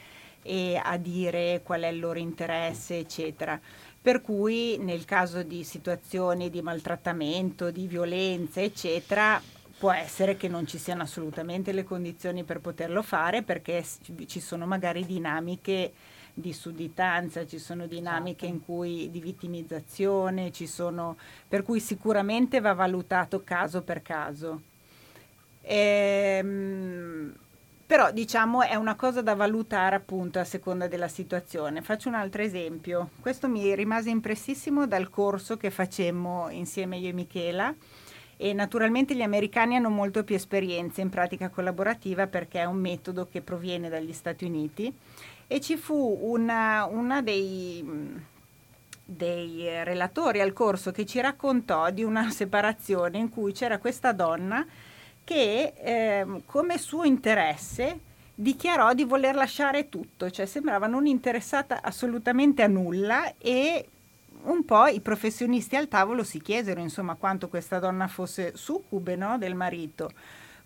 [0.42, 3.60] e a dire qual è il loro interesse, eccetera.
[4.00, 9.40] Per cui nel caso di situazioni di maltrattamento, di violenza, eccetera,
[9.78, 13.84] può essere che non ci siano assolutamente le condizioni per poterlo fare perché
[14.26, 15.92] ci sono magari dinamiche
[16.32, 21.16] di sudditanza, ci sono dinamiche in cui di vittimizzazione, ci sono,
[21.48, 24.60] per cui sicuramente va valutato caso per caso.
[25.62, 27.34] Ehm,
[27.86, 31.80] però diciamo è una cosa da valutare appunto a seconda della situazione.
[31.80, 33.10] Faccio un altro esempio.
[33.20, 37.74] Questo mi rimase impressissimo dal corso che facemmo insieme io e Michela
[38.36, 43.28] e naturalmente gli americani hanno molto più esperienza in pratica collaborativa perché è un metodo
[43.30, 44.92] che proviene dagli Stati Uniti.
[45.46, 47.84] E ci fu una, una dei,
[49.04, 54.66] dei relatori al corso che ci raccontò di una separazione in cui c'era questa donna
[55.24, 58.00] che eh, come suo interesse
[58.38, 63.88] dichiarò di voler lasciare tutto, cioè sembrava non interessata assolutamente a nulla e
[64.46, 69.38] un po' i professionisti al tavolo si chiesero insomma quanto questa donna fosse succube no,
[69.38, 70.10] del marito,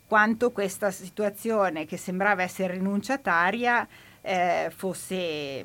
[0.07, 3.87] quanto questa situazione che sembrava essere rinunciataria
[4.23, 5.65] eh, fosse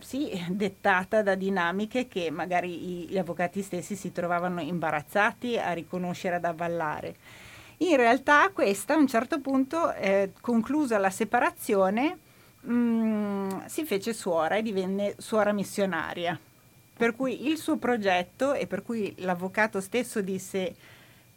[0.00, 6.44] sì, dettata da dinamiche che magari gli avvocati stessi si trovavano imbarazzati a riconoscere, ad
[6.44, 7.16] avvallare.
[7.78, 12.18] In realtà questa a un certo punto, eh, conclusa la separazione,
[12.60, 16.38] mh, mm, si fece suora e divenne suora missionaria.
[16.96, 20.74] Per cui il suo progetto e per cui l'avvocato stesso disse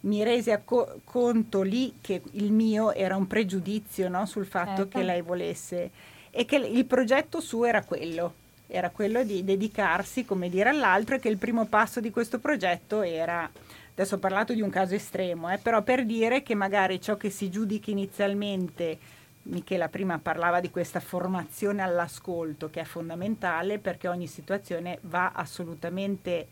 [0.00, 4.98] mi rese co- conto lì che il mio era un pregiudizio no, sul fatto ecco.
[4.98, 5.90] che lei volesse
[6.30, 8.34] e che il progetto suo era quello,
[8.68, 13.02] era quello di dedicarsi, come dire, all'altro e che il primo passo di questo progetto
[13.02, 13.50] era,
[13.92, 17.30] adesso ho parlato di un caso estremo, eh, però per dire che magari ciò che
[17.30, 18.98] si giudica inizialmente,
[19.42, 26.48] Michela prima parlava di questa formazione all'ascolto che è fondamentale perché ogni situazione va assolutamente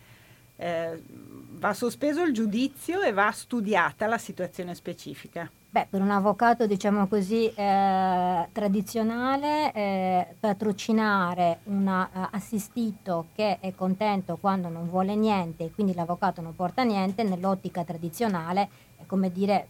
[0.57, 1.03] eh,
[1.51, 5.49] va sospeso il giudizio e va studiata la situazione specifica.
[5.71, 13.75] Beh, per un avvocato, diciamo così, eh, tradizionale, eh, patrocinare un uh, assistito che è
[13.75, 18.69] contento quando non vuole niente e quindi l'avvocato non porta niente, nell'ottica tradizionale
[19.09, 19.69] come dire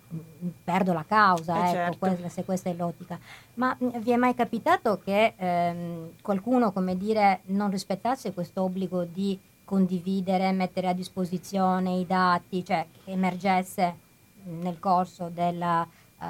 [0.64, 2.29] perdo la causa, eh ecco, certo.
[2.29, 3.18] se questa è l'ottica.
[3.55, 9.05] Ma mm, vi è mai capitato che ehm, qualcuno, come dire, non rispettasse questo obbligo
[9.05, 14.07] di condividere, mettere a disposizione i dati, cioè che emergesse
[14.44, 15.87] nel corso della,
[16.18, 16.24] uh,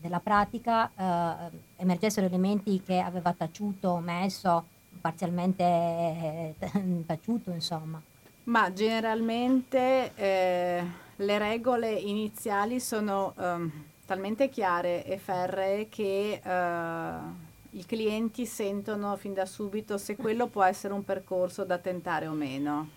[0.00, 4.64] della pratica uh, emergessero elementi che aveva taciuto, omesso,
[5.00, 6.54] parzialmente eh,
[7.06, 8.00] taciuto, insomma.
[8.44, 10.84] Ma generalmente eh,
[11.16, 13.70] le regole iniziali sono um,
[14.06, 20.62] talmente chiare e ferree che uh, i clienti sentono fin da subito se quello può
[20.62, 22.88] essere un percorso da tentare o meno.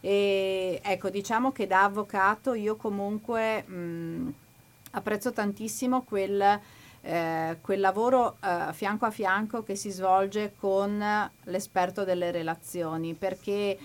[0.00, 4.34] E ecco, diciamo che da avvocato io comunque mh,
[4.90, 6.60] apprezzo tantissimo quel,
[7.00, 13.78] eh, quel lavoro eh, fianco a fianco che si svolge con l'esperto delle relazioni, perché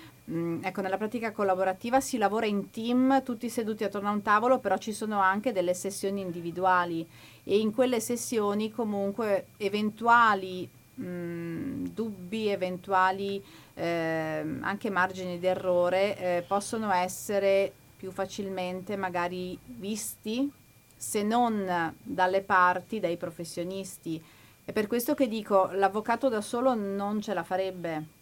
[0.61, 4.77] ecco, nella pratica collaborativa si lavora in team, tutti seduti attorno a un tavolo, però
[4.77, 7.07] ci sono anche delle sessioni individuali
[7.43, 16.91] e in quelle sessioni comunque eventuali mh, dubbi, eventuali eh, anche margini d'errore eh, possono
[16.91, 20.51] essere più facilmente magari visti
[20.95, 24.21] se non dalle parti, dai professionisti.
[24.65, 28.17] È per questo che dico, l'avvocato da solo non ce la farebbe.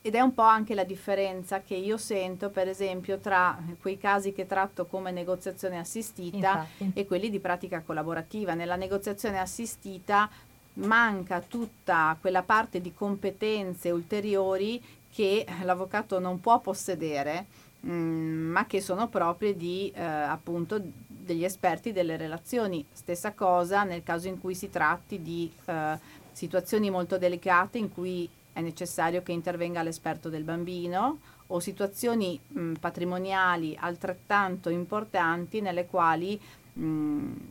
[0.00, 4.32] Ed è un po' anche la differenza che io sento, per esempio, tra quei casi
[4.32, 6.92] che tratto come negoziazione assistita Infatti.
[6.94, 8.54] e quelli di pratica collaborativa.
[8.54, 10.30] Nella negoziazione assistita
[10.74, 14.80] manca tutta quella parte di competenze ulteriori
[15.10, 17.46] che l'avvocato non può possedere,
[17.80, 22.84] mh, mm, ma che sono proprie di eh, appunto degli esperti delle relazioni.
[22.92, 25.98] Stessa cosa nel caso in cui si tratti di eh,
[26.32, 32.72] situazioni molto delicate in cui è necessario che intervenga l'esperto del bambino o situazioni mh,
[32.80, 36.40] patrimoniali altrettanto importanti nelle quali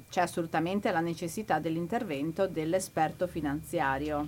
[0.09, 4.27] c'è assolutamente la necessità dell'intervento dell'esperto finanziario.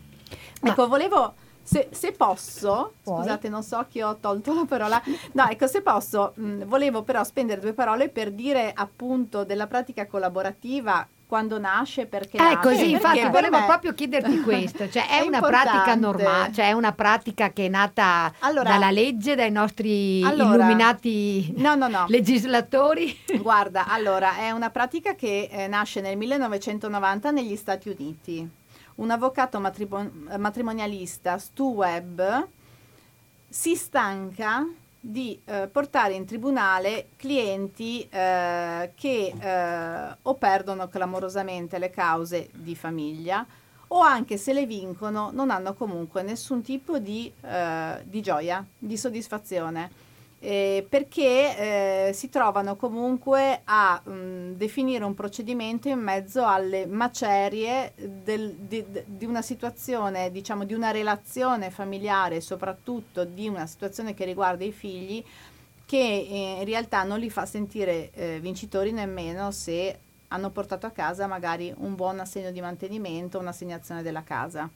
[0.62, 0.72] Ma...
[0.72, 3.20] Ecco, volevo se, se posso, Puoi.
[3.20, 5.02] scusate, non so chi ho tolto la parola.
[5.34, 10.08] No, ecco, se posso, mh, volevo però spendere due parole per dire appunto della pratica
[10.08, 12.58] collaborativa quando nasce, perché eh, nasce.
[12.58, 13.66] così, infatti, perché volevo me...
[13.68, 15.70] proprio chiederti questo, cioè è, è una importante.
[15.70, 20.56] pratica normale, cioè è una pratica che è nata Allora- dalla legge, dai nostri Allora-
[20.56, 22.06] illuminati No, no, no.
[22.10, 23.16] legislatori?
[23.42, 28.50] Guarda, allora, è una pratica che eh, nasce nel 1990 negli Stati Uniti.
[28.96, 32.22] Un avvocato matribo- matrimonialista, Stu Webb,
[33.48, 34.66] si stanca
[35.00, 42.76] di eh, portare in tribunale clienti eh, che eh, o perdono clamorosamente le cause di
[42.76, 43.46] famiglia
[43.92, 48.98] o anche se le vincono non hanno comunque nessun tipo di, eh, di gioia, di
[48.98, 50.08] soddisfazione.
[50.42, 57.92] Eh, perché eh, si trovano comunque a mh, definire un procedimento in mezzo alle macerie
[57.98, 64.24] del- di, di una situazione, diciamo di una relazione familiare, soprattutto di una situazione che
[64.24, 65.22] riguarda i figli,
[65.86, 70.92] che eh, in realtà non li fa sentire eh, vincitori nemmeno se hanno portato a
[70.92, 74.70] casa magari un buon assegno di mantenimento, un'assegnazione della casa.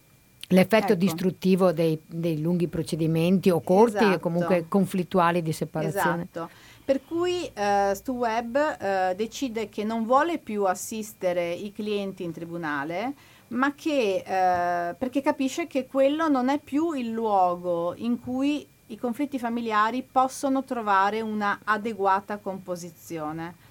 [0.50, 0.96] L'effetto Ecco.
[0.96, 4.20] distruttivo dei, dei lunghi procedimenti o corti e Esatto.
[4.20, 6.28] comunque conflittuali di separazione.
[6.30, 6.50] Esatto.
[6.86, 12.34] Per cui eh, Stu Webb eh, decide che non vuole più assistere i clienti in
[12.34, 13.14] tribunale,
[13.50, 18.98] ma che eh, perché capisce che quello non è più il luogo in cui i
[18.98, 23.63] conflitti familiari possono trovare una adeguata composizione.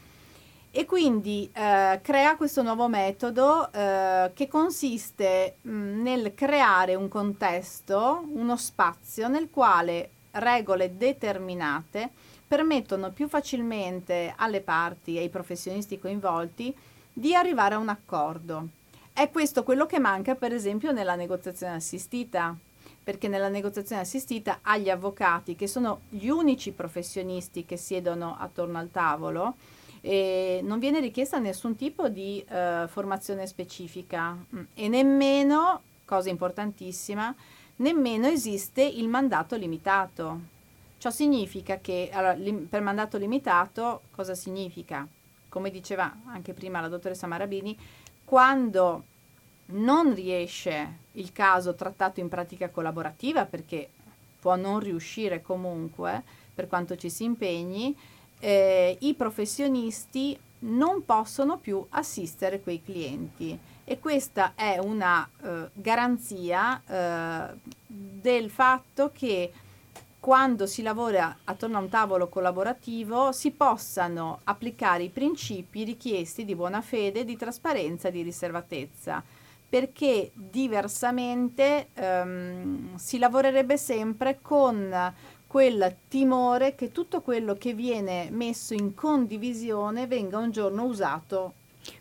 [0.74, 8.24] E quindi eh, crea questo nuovo metodo eh, che consiste mh, nel creare un contesto,
[8.32, 12.08] uno spazio nel quale regole determinate
[12.48, 16.74] permettono più facilmente alle parti e ai professionisti coinvolti
[17.12, 18.68] di arrivare a un accordo.
[19.12, 22.56] È questo quello che manca per esempio nella negoziazione assistita,
[23.04, 28.90] perché nella negoziazione assistita agli avvocati, che sono gli unici professionisti che siedono attorno al
[28.90, 29.56] tavolo,
[30.04, 37.32] e non viene richiesta nessun tipo di eh, formazione specifica mm, e nemmeno, cosa importantissima,
[37.76, 40.40] nemmeno esiste il mandato limitato.
[40.98, 45.06] Ciò significa che allora, lim- per mandato limitato cosa significa?
[45.48, 47.78] Come diceva anche prima la dottoressa Marabini,
[48.24, 49.04] quando
[49.66, 53.88] non riesce il caso trattato in pratica collaborativa, perché
[54.40, 56.22] può non riuscire comunque
[56.52, 57.96] per quanto ci si impegni,
[58.42, 63.56] eh, i professionisti non possono più assistere quei clienti.
[63.84, 67.54] E questa è una eh, garanzia eh,
[67.86, 69.52] del fatto che
[70.18, 76.54] quando si lavora attorno a un tavolo collaborativo si possano applicare i principi richiesti di
[76.54, 79.22] buona fede, di trasparenza e di riservatezza,
[79.68, 85.12] perché diversamente ehm, si lavorerebbe sempre con
[85.52, 91.52] quel timore che tutto quello che viene messo in condivisione venga un giorno usato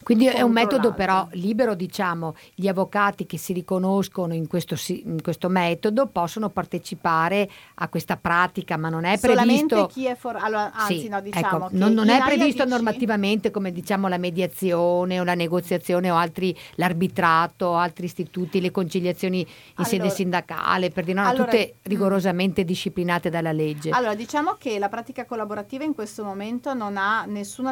[0.04, 5.22] Quindi è un metodo però libero, diciamo, gli avvocati che si riconoscono in questo, in
[5.22, 9.88] questo metodo possono partecipare a questa pratica, ma non è solamente previsto...
[9.94, 13.52] chi è for- allora, anzi Sì, no diciamo ecco, non, non è previsto DC normativamente
[13.52, 19.86] come diciamo la mediazione o la negoziazione o altri l'arbitrato altri istituti, le conciliazioni in
[19.86, 23.90] sede Allora- sindacale, per dire no, allora- tutte rigorosamente disciplinate dalla legge.
[23.90, 27.26] Allora, diciamo che la pratica collaborativa in questo momento non ha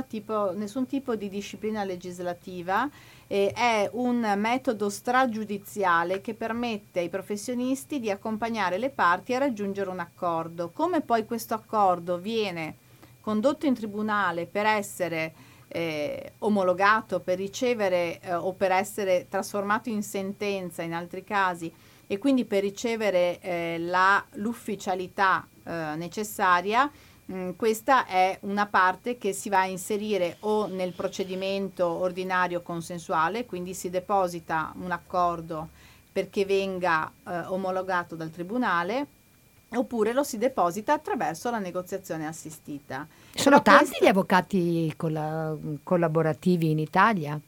[0.08, 1.99] tipo- nessun tipo di disciplina legislativa,
[3.28, 9.90] eh, è un metodo stragiudiziale che permette ai professionisti di accompagnare le parti a raggiungere
[9.90, 10.72] un accordo.
[10.72, 12.76] Come poi questo accordo viene
[13.22, 15.34] condotto in tribunale per essere
[15.68, 21.72] eh, omologato, per ricevere eh, o per essere trasformato in sentenza in altri casi
[22.08, 26.90] e quindi per ricevere eh, la- l'ufficialità eh, necessaria,
[27.30, 33.46] mh, questa è una parte che si va a inserire o nel procedimento ordinario consensuale,
[33.46, 35.70] quindi si deposita un accordo
[36.12, 39.06] perché venga eh, omologato dal tribunale,
[39.76, 43.08] oppure lo si deposita attraverso la negoziazione assistita.
[43.36, 47.40] Sono Però tanti questa- gli avvocati colla- collaborativi in Italia?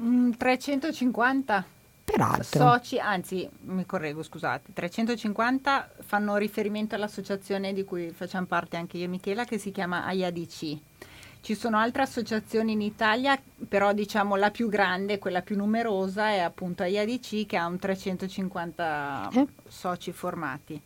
[0.00, 1.64] Mm, 350
[2.12, 2.44] Peraltro.
[2.60, 9.04] soci, anzi mi correggo scusate, 350 fanno riferimento all'associazione di cui facciamo parte anche io
[9.04, 10.78] e Michela che si chiama AIADC.
[11.40, 16.38] Ci sono altre associazioni in Italia, però diciamo la più grande, quella più numerosa è
[16.38, 19.46] appunto AIADC che ha un 350 Eh.
[19.66, 20.80] soci formati.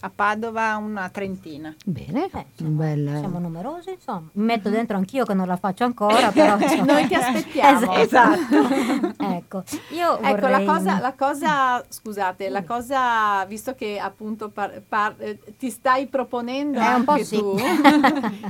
[0.00, 1.74] A Padova una trentina.
[1.84, 3.16] Bene, Eh, un bel...
[3.18, 4.28] Siamo numerosi, insomma.
[4.34, 6.92] Mi metto dentro anch'io che non la faccio ancora, però insomma.
[6.92, 7.92] Noi ti aspettiamo.
[7.98, 9.14] Esatto.
[9.18, 14.80] ecco, io Ecco, la vorrei- cosa, la cosa, scusate, la cosa, visto che appunto par-
[14.88, 17.36] par- eh, ti stai proponendo Eh, anche sì.
[17.38, 17.56] tu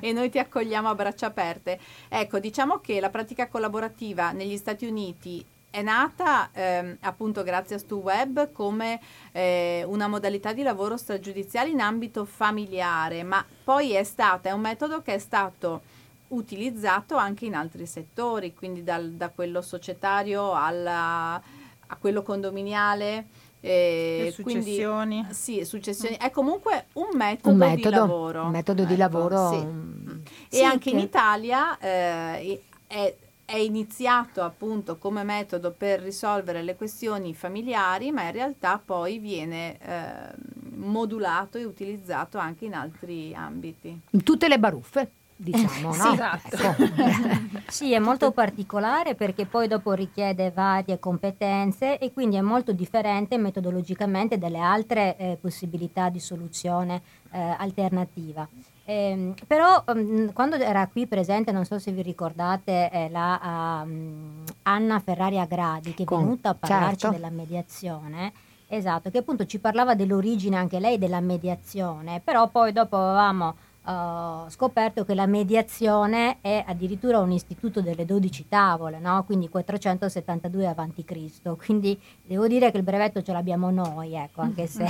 [0.00, 1.78] e noi ti accogliamo a braccia aperte.
[2.08, 7.78] Ecco, diciamo che la pratica collaborativa negli Stati Uniti è nata ehm, appunto grazie a
[7.78, 9.00] Stu Web come
[9.32, 14.60] eh, una modalità di lavoro stragiudiziale in ambito familiare, ma poi è stata, è un
[14.62, 15.82] metodo che è stato
[16.28, 23.26] utilizzato anche in altri settori, quindi dal- da quello societario alla, a quello condominiale.
[23.60, 25.26] eh, Le quindi- successioni.
[25.30, 26.16] sì, successioni.
[26.16, 28.42] È comunque un metodo, un metodo, di lavoro.
[28.44, 29.48] un metodo di Ecco, lavoro.
[29.50, 29.56] sì.
[29.64, 30.10] mm,
[30.48, 33.14] E Sì, anche in che- Italia eh, è,
[33.48, 39.78] è iniziato appunto come metodo per risolvere le questioni familiari, ma in realtà poi viene
[39.80, 40.34] eh,
[40.74, 43.98] modulato e utilizzato anche in altri ambiti.
[44.22, 46.12] tutte le baruffe, diciamo, Sì, no?
[46.12, 46.56] esatto.
[46.56, 47.56] Ecco.
[47.72, 53.38] Sì, è molto particolare perché poi dopo richiede varie competenze e quindi è molto differente
[53.38, 58.46] metodologicamente dalle altre eh, possibilità di soluzione eh, alternativa.
[58.90, 64.42] Ehm, però mm, quando era qui presente, non so se vi ricordate, eh, la um,
[64.62, 67.14] Anna Ferrari Agradi che è Con- venuta a parlarci certo.
[67.14, 68.32] della mediazione,
[68.66, 73.56] esatto, che appunto ci parlava dell'origine anche lei della mediazione, però poi dopo avevamo
[73.90, 79.24] ho scoperto che la mediazione è addirittura un istituto delle 12 tavole, no?
[79.24, 81.56] quindi 472 avanti Cristo.
[81.56, 84.86] Quindi devo dire che il brevetto ce l'abbiamo noi, ecco, anche se,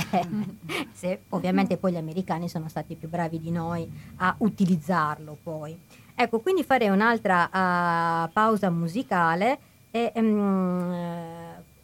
[0.91, 5.77] se ovviamente poi gli americani sono stati più bravi di noi a utilizzarlo poi.
[6.13, 9.59] Ecco, quindi farei un'altra ah, pausa musicale
[9.91, 10.21] e eh,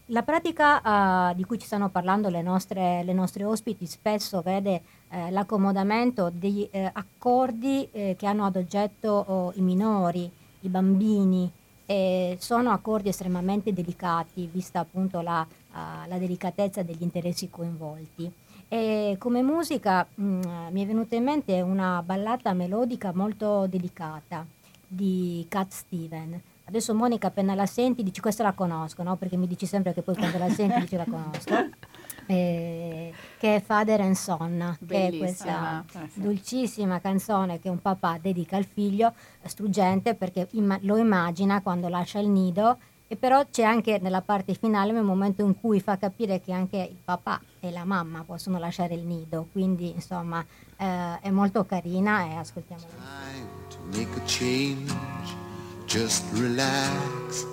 [0.09, 4.81] la pratica ah, di cui ci stanno parlando le nostre, le nostre ospiti spesso vede
[5.09, 10.29] eh, l'accomodamento di eh, accordi eh, che hanno ad oggetto oh, i minori,
[10.61, 11.51] i bambini.
[11.87, 18.31] E sono accordi estremamente delicati, vista appunto la, ah, la delicatezza degli interessi coinvolti.
[18.67, 24.45] E come musica mh, mi è venuta in mente una ballata melodica molto delicata
[24.87, 26.41] di Cat Steven.
[26.67, 29.15] Adesso Monica appena la senti dici questa la conosco, no?
[29.17, 31.69] Perché mi dici sempre che poi quando la senti dici la conosco.
[32.27, 36.05] Eh, che è Father and Son, che è questa Bellissima.
[36.05, 39.13] Eh, dolcissima canzone che un papà dedica al figlio,
[39.43, 44.55] struggente perché imma- lo immagina quando lascia il nido e però c'è anche nella parte
[44.55, 48.57] finale un momento in cui fa capire che anche il papà e la mamma possono
[48.57, 50.43] lasciare il nido, quindi insomma
[50.77, 52.87] eh, è molto carina e ascoltiamola.
[52.87, 55.44] Time to make a change.
[55.85, 57.45] Just relax.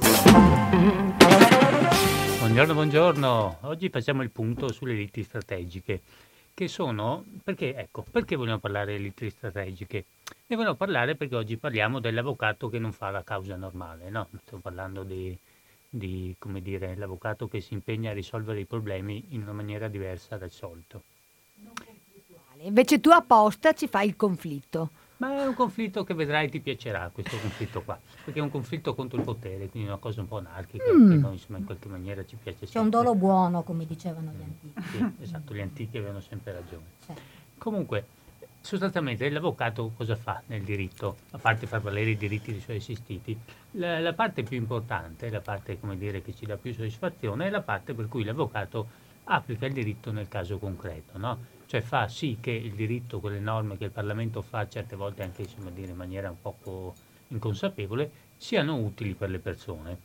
[2.38, 3.58] Buongiorno, buongiorno.
[3.60, 6.00] Oggi facciamo il punto sulle liti strategiche,
[6.54, 10.06] che sono, perché, ecco, perché vogliamo parlare di liti strategiche?
[10.46, 14.28] Ne vogliamo parlare perché oggi parliamo dell'avvocato che non fa la causa normale, no?
[14.40, 15.36] Stiamo parlando di,
[15.88, 20.36] di, come dire, l'avvocato che si impegna a risolvere i problemi in una maniera diversa
[20.36, 21.02] dal solito.
[22.58, 24.90] Invece tu apposta ci fai il conflitto.
[25.22, 28.92] Ma è un conflitto che vedrai ti piacerà, questo conflitto qua, perché è un conflitto
[28.92, 31.10] contro il potere, quindi una cosa un po' anarchica, Mm.
[31.10, 32.90] che noi insomma in qualche maniera ci piace C'è un sempre.
[32.90, 34.82] dolo buono, come dicevano gli antichi.
[34.90, 36.82] Sì, esatto, gli antichi avevano sempre ragione.
[37.06, 37.12] Sì.
[37.56, 38.04] Comunque,
[38.60, 43.38] sostanzialmente l'avvocato cosa fa nel diritto, a parte far valere i diritti dei suoi assistiti?
[43.72, 47.50] La, la parte più importante, la parte come dire, che ci dà più soddisfazione, è
[47.50, 48.88] la parte per cui l'avvocato
[49.24, 51.38] applica il diritto nel caso concreto, no?
[51.72, 55.48] Cioè fa sì che il diritto, quelle norme che il Parlamento fa, certe volte anche
[55.72, 56.94] dire, in maniera un poco
[57.28, 59.96] inconsapevole, siano utili per le persone.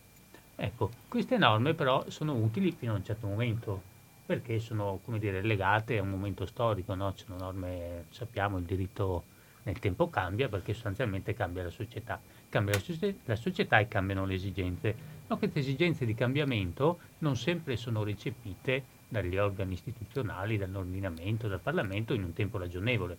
[0.55, 3.81] Ecco, queste norme però sono utili fino a un certo momento,
[4.25, 7.11] perché sono, come dire, legate a un momento storico, no?
[7.17, 9.25] Sono norme, sappiamo, il diritto
[9.63, 12.17] nel tempo cambia perché sostanzialmente cambia la società.
[12.47, 14.95] Cambia la, socie- la società e cambiano le esigenze.
[15.27, 22.13] Ma queste esigenze di cambiamento non sempre sono recepite dagli organi istituzionali, dall'ordinamento, dal Parlamento
[22.13, 23.17] in un tempo ragionevole.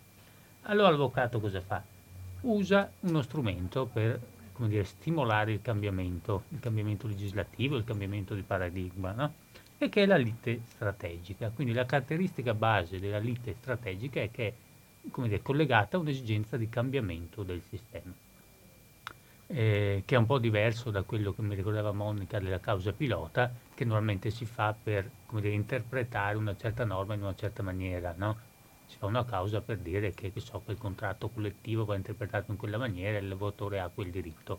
[0.62, 1.82] Allora l'avvocato cosa fa?
[2.42, 4.20] Usa uno strumento per
[4.56, 9.32] dire, stimolare il cambiamento, il cambiamento legislativo, il cambiamento di paradigma, no?
[9.78, 11.50] e che è la lite strategica.
[11.54, 14.52] Quindi la caratteristica base della lite strategica è che è
[15.22, 18.12] dire, collegata a un'esigenza di cambiamento del sistema,
[19.46, 23.52] eh, che è un po' diverso da quello che mi ricordava Monica della causa pilota,
[23.74, 28.14] che normalmente si fa per come dire, interpretare una certa norma in una certa maniera.
[28.16, 28.36] No?
[28.86, 32.56] Si fa una causa per dire che, che so, quel contratto collettivo va interpretato in
[32.56, 34.58] quella maniera e il lavoratore ha quel diritto.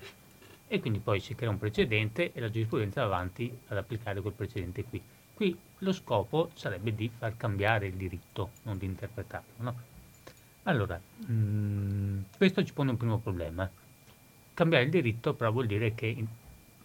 [0.68, 4.34] E quindi poi si crea un precedente e la giurisprudenza va avanti ad applicare quel
[4.34, 5.02] precedente qui.
[5.34, 9.54] Qui lo scopo sarebbe di far cambiare il diritto, non di interpretarlo.
[9.58, 9.76] No?
[10.64, 13.68] Allora, mh, mm, questo ci pone un primo problema.
[14.54, 16.28] Cambiare il diritto però vuol dire che in-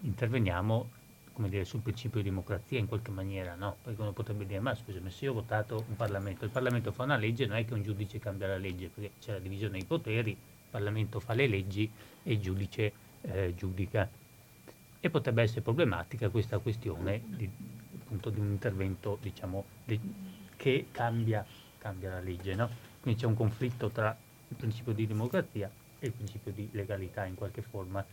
[0.00, 0.88] interveniamo
[1.34, 3.76] come dire, sul principio di democrazia in qualche maniera, no?
[3.82, 7.02] Perché uno potrebbe dire, ma scusami, se io ho votato un Parlamento, il Parlamento fa
[7.02, 9.84] una legge, non è che un giudice cambia la legge, perché c'è la divisione dei
[9.84, 10.36] poteri, il
[10.70, 11.90] Parlamento fa le leggi
[12.22, 14.08] e il giudice eh, giudica.
[15.00, 17.50] E potrebbe essere problematica questa questione di,
[18.00, 20.00] appunto, di un intervento diciamo, di,
[20.54, 21.44] che cambia,
[21.78, 22.54] cambia, la legge.
[22.54, 22.70] No?
[23.00, 24.16] Quindi c'è un conflitto tra
[24.48, 25.68] il principio di democrazia
[25.98, 28.06] e il principio di legalità in qualche forma.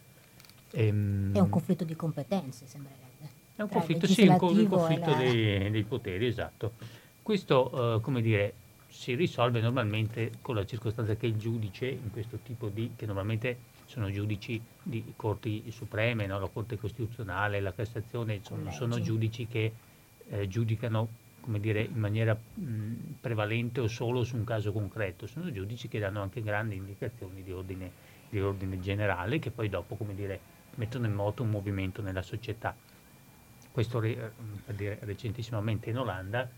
[0.72, 3.11] Ehm, è un conflitto di competenze, sembrerebbe.
[3.56, 6.74] È un conflitto, sì, un, conflitto dei, dei, poteri, esatto.
[7.22, 8.54] Questo, uh, come dire,
[8.88, 13.70] si risolve normalmente con la circostanza che il giudice, in questo tipo di, che normalmente
[13.86, 16.39] sono giudici di corti supreme, no?
[16.39, 19.72] la Corte Costituzionale, la Cassazione, sono, sono giudici che
[20.30, 21.08] eh, giudicano
[21.41, 25.99] come dire, in maniera mh, prevalente o solo su un caso concreto, sono giudici che
[25.99, 27.91] danno anche grandi indicazioni di ordine,
[28.30, 30.39] di ordine generale che poi dopo come dire,
[30.76, 32.74] mettono in moto un movimento nella società.
[33.72, 34.34] Questo re,
[34.65, 36.49] per dire, recentissimamente in Olanda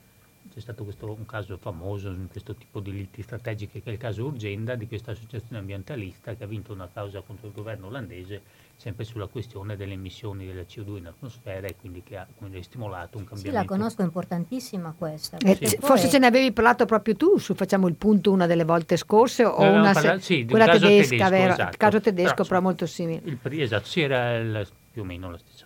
[0.51, 3.99] c'è stato questo, un caso famoso in questo tipo di liti strategiche che è il
[3.99, 8.41] caso Urgenda di questa associazione ambientalista che ha vinto una causa contro il governo olandese
[8.75, 13.17] sempre sulla questione delle emissioni della CO2 in atmosfera e quindi che ha quindi, stimolato
[13.17, 13.61] un cambiamento.
[13.61, 15.37] Sì, la conosco, è importantissima questa.
[15.37, 15.77] Eh, sì.
[15.79, 19.45] Forse ce ne avevi parlato proprio tu su Facciamo il punto una delle volte scorse
[19.45, 21.53] o una parlato, sì, quella tedesca, tedesco, vero?
[21.53, 21.77] Esatto.
[21.77, 23.21] caso tedesco però, però molto simile.
[23.23, 25.62] Il, esatto, sì, era il, più o meno la stessa.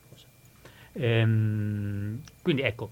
[1.00, 2.90] Ehm, quindi ecco,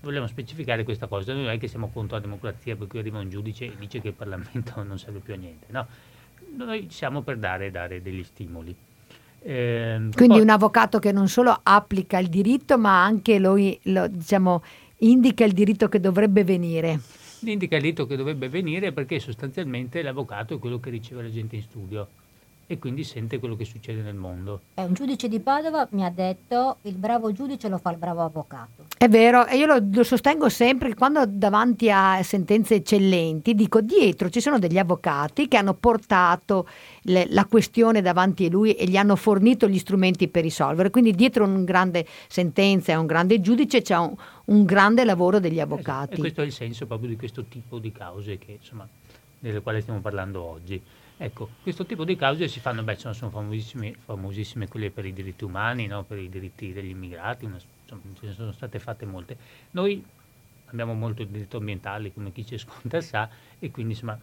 [0.00, 3.18] vogliamo specificare questa cosa, noi non è che siamo contro la democrazia per cui arriva
[3.18, 5.86] un giudice e dice che il Parlamento non serve più a niente, no,
[6.56, 8.74] noi siamo per dare, dare degli stimoli.
[9.42, 14.06] Eh, Quindi poi, un avvocato che non solo applica il diritto, ma anche lo, lo,
[14.08, 14.62] diciamo,
[14.98, 17.00] indica il diritto che dovrebbe venire.
[17.44, 21.56] Indica il diritto che dovrebbe venire perché sostanzialmente l'avvocato è quello che riceve la gente
[21.56, 22.08] in studio
[22.70, 24.60] e quindi sente quello che succede nel mondo.
[24.74, 28.22] Eh, un giudice di Padova mi ha detto il bravo giudice lo fa il bravo
[28.22, 28.84] avvocato.
[28.96, 33.80] È vero, e io lo, lo sostengo sempre che quando davanti a sentenze eccellenti dico
[33.80, 36.68] dietro ci sono degli avvocati che hanno portato
[37.02, 40.90] le, la questione davanti a lui e gli hanno fornito gli strumenti per risolvere.
[40.90, 44.14] Quindi dietro un grande sentenza e un grande giudice c'è un,
[44.44, 46.12] un grande lavoro degli avvocati.
[46.12, 46.14] Esatto.
[46.14, 48.86] E questo è il senso proprio di questo tipo di cause che, insomma,
[49.40, 50.80] delle quali stiamo parlando oggi.
[51.22, 55.12] Ecco, questo tipo di cause si fanno, beh, sono, sono famosissime, famosissime, quelle per i
[55.12, 56.02] diritti umani, no?
[56.02, 59.36] per i diritti degli immigrati, una, insomma, ce ne sono state fatte molte.
[59.72, 60.02] Noi
[60.64, 64.18] abbiamo molto il diritto ambientale, come chi ci ascolta sa, e quindi insomma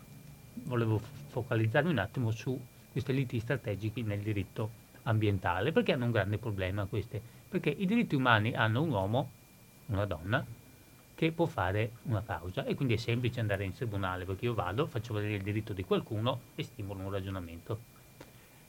[0.64, 2.60] volevo focalizzarmi un attimo su
[2.92, 4.72] queste liti strategiche nel diritto
[5.04, 9.30] ambientale, perché hanno un grande problema queste, perché i diritti umani hanno un uomo,
[9.90, 10.44] una donna,
[11.18, 14.86] che può fare una causa e quindi è semplice andare in tribunale perché io vado,
[14.86, 17.80] faccio vedere il diritto di qualcuno e stimolo un ragionamento.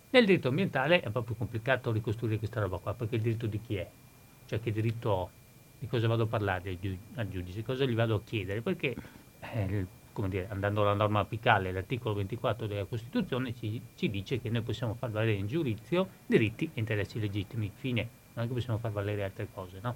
[0.08, 3.76] Nel diritto ambientale è più complicato ricostruire questa roba qua perché il diritto di chi
[3.76, 3.86] è?
[4.46, 5.30] Cioè che diritto ho?
[5.78, 6.78] Di cosa vado a parlare
[7.16, 7.62] al giudice?
[7.62, 8.62] Cosa gli vado a chiedere?
[8.62, 8.96] Perché,
[9.40, 14.48] eh, come dire, andando alla norma apicale, l'articolo 24 della Costituzione ci, ci dice che
[14.48, 17.70] noi possiamo far valere in giudizio diritti e interessi legittimi.
[17.74, 18.08] Fine.
[18.32, 19.94] Non è che possiamo far valere altre cose, no?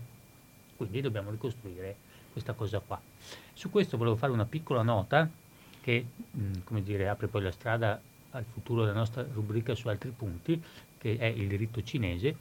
[0.77, 3.01] Quindi dobbiamo ricostruire questa cosa qua.
[3.53, 5.29] Su questo volevo fare una piccola nota
[5.81, 10.11] che mh, come dire, apre poi la strada al futuro della nostra rubrica su altri
[10.11, 10.61] punti,
[10.99, 12.37] che è il diritto cinese.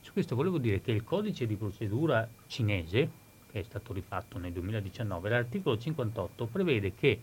[0.00, 3.10] Su questo volevo dire che il codice di procedura cinese,
[3.50, 7.20] che è stato rifatto nel 2019, l'articolo 58 prevede che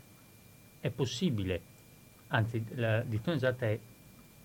[0.79, 1.61] è possibile,
[2.27, 3.79] anzi la dizione esatta è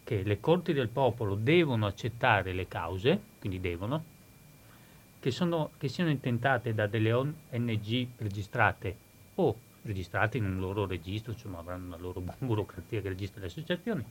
[0.05, 4.05] che le corti del popolo devono accettare le cause, quindi devono,
[5.23, 8.97] che, sono, che siano intentate da delle ONG registrate
[9.37, 14.05] o registrate in un loro registro, insomma avranno una loro burocrazia che registra le associazioni,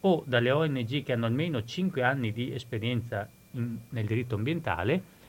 [0.00, 5.20] o dalle ONG che hanno almeno 5 anni di esperienza in, nel diritto ambientale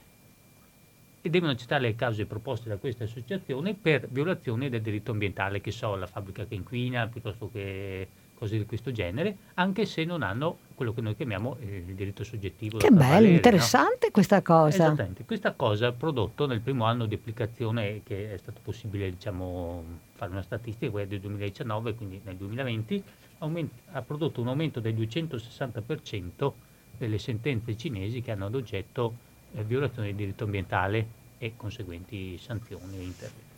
[1.21, 5.69] e devono accettare le cause proposte da queste associazioni per violazione del diritto ambientale, che
[5.69, 10.57] so, la fabbrica che inquina, piuttosto che cose di questo genere, anche se non hanno
[10.83, 12.77] quello che noi chiamiamo il diritto soggettivo.
[12.77, 14.11] Che bello, valere, interessante no?
[14.11, 14.85] questa cosa.
[14.85, 19.83] Esattamente, questa cosa ha prodotto nel primo anno di applicazione che è stato possibile diciamo,
[20.15, 23.03] fare una statistica, quella del 2019, quindi nel 2020,
[23.39, 26.51] aumenti, ha prodotto un aumento del 260%
[26.97, 29.15] delle sentenze cinesi che hanno ad oggetto
[29.53, 33.51] eh, violazione del diritto ambientale e conseguenti sanzioni e interventi.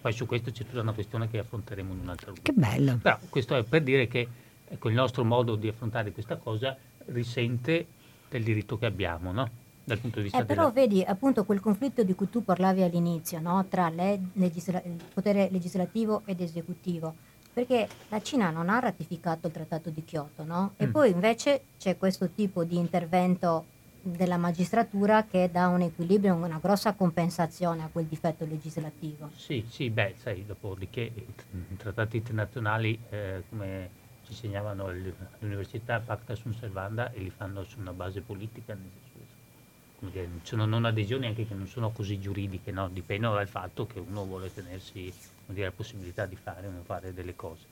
[0.00, 2.52] Poi su questo c'è tutta una questione che affronteremo in un'altra rubrica.
[2.52, 2.98] Che bello.
[3.02, 4.28] Però questo è per dire che
[4.68, 7.86] ecco, il nostro modo di affrontare questa cosa risente
[8.28, 9.48] del diritto che abbiamo, no?
[9.84, 10.72] dal punto di vista Eh, però della...
[10.72, 13.64] vedi appunto quel conflitto di cui tu parlavi all'inizio, no?
[13.68, 17.14] tra le- legisla- il potere legislativo ed esecutivo,
[17.52, 20.72] perché la Cina non ha ratificato il Trattato di Kyoto, no?
[20.76, 20.90] E Mm.
[20.90, 23.64] poi invece c'è questo tipo di intervento
[24.02, 29.30] della magistratura che dà un equilibrio, una grossa compensazione a quel difetto legislativo.
[29.36, 33.88] Sì, sì, beh, sai, dopodiché i trattati internazionali, eh, come
[34.26, 38.76] ci insegnavano l- all'università, pacta sunt servanda e li fanno su una base politica,
[40.42, 42.88] sono non adesioni anche che non sono così giuridiche, no?
[42.88, 45.12] dipendono dal fatto che uno vuole tenersi
[45.46, 47.66] dire, la possibilità di fare o non fare delle cose.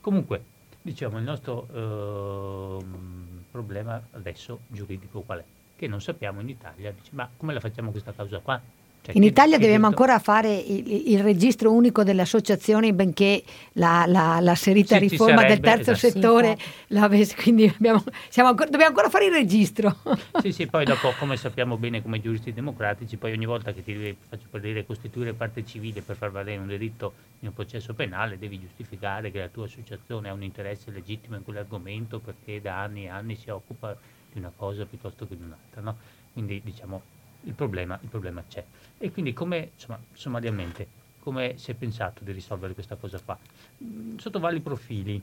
[0.00, 0.44] Comunque,
[0.80, 5.44] diciamo, il nostro ehm, problema adesso giuridico qual è?
[5.74, 8.60] Che non sappiamo in Italia, dice, ma come la facciamo questa causa qua?
[9.08, 13.42] Cioè, In Italia dobbiamo diritto- ancora fare il, il registro unico delle associazioni, benché
[13.74, 16.12] la, la, la serita Sì, riforma del sarebbe, terzo esatto.
[16.12, 19.96] settore Sì, l'avesse, quindi abbiamo- siamo ancora- dobbiamo ancora fare il registro.
[20.42, 23.94] Sì, sì, poi dopo, come sappiamo bene come giuristi democratici, poi ogni volta che ti
[23.94, 27.94] devi, faccio per dire, costituire parte civile per far valere un diritto in un processo
[27.94, 32.78] penale, devi giustificare che la tua associazione ha un interesse legittimo in quell'argomento perché da
[32.82, 33.96] anni e anni si occupa
[34.30, 35.96] di una cosa piuttosto che di un'altra, no?
[36.34, 37.00] Quindi, diciamo,
[37.42, 38.64] il problema, il problema c'è.
[38.98, 40.86] E quindi come, insomma, sommariamente,
[41.20, 43.38] come si è pensato di risolvere questa cosa qua?
[43.84, 45.20] Mm, Sotto vari profili.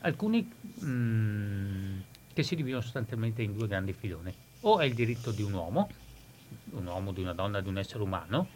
[0.00, 0.48] Alcuni
[0.84, 2.00] mm,
[2.32, 4.32] che si dividono sostanzialmente in due grandi filoni.
[4.60, 5.88] O è il diritto di un uomo,
[6.70, 8.46] un uomo, di una donna, di un essere umano,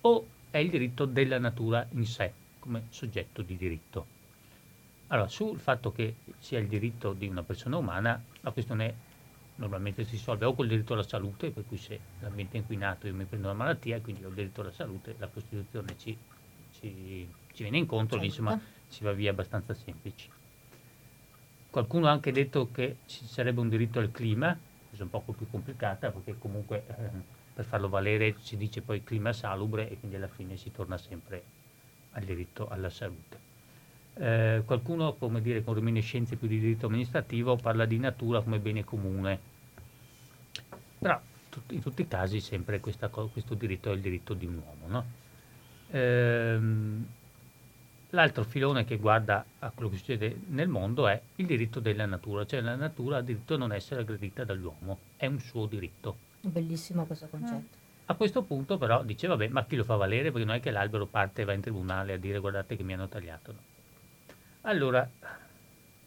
[0.00, 4.06] o è il diritto della natura in sé, come soggetto di diritto.
[5.08, 9.10] Allora, sul fatto che sia il diritto di una persona umana, la questione
[9.56, 13.14] normalmente si risolve o col diritto alla salute, per cui se l'ambiente è inquinato io
[13.14, 16.18] mi prendo una malattia e quindi ho il diritto alla salute, la Costituzione ci,
[16.70, 18.64] ci- ci viene incontro, lì, insomma Certo.
[18.88, 20.28] si va via abbastanza semplici.
[21.70, 24.56] Qualcuno ha anche detto che ci sarebbe un diritto al clima,
[24.90, 27.10] cosa un poco più complicata perché comunque eh,
[27.52, 31.42] per farlo valere si dice poi clima salubre e quindi alla fine si torna sempre
[32.10, 33.51] al diritto alla salute.
[34.14, 38.84] Eh, qualcuno, come dire, con reminiscenze più di diritto amministrativo, parla di natura come bene
[38.84, 39.50] comune.
[40.98, 41.20] Però
[41.68, 44.86] in tutti i casi sempre questa questo diritto è il diritto di un uomo.
[44.86, 45.04] no?
[45.90, 47.06] Ehm,
[48.14, 52.44] L'altro filone che guarda a quello che succede nel mondo è il diritto della natura,
[52.44, 56.18] cioè la natura ha diritto a non essere aggredita dall'uomo, è un suo diritto.
[56.42, 57.80] Bellissimo questo concetto.
[58.04, 60.70] A questo punto però dice vabbè ma chi lo fa valere perché non è che
[60.70, 63.52] l'albero parte e va in tribunale a dire guardate che mi hanno tagliato.
[63.52, 63.71] no.
[64.62, 65.08] Allora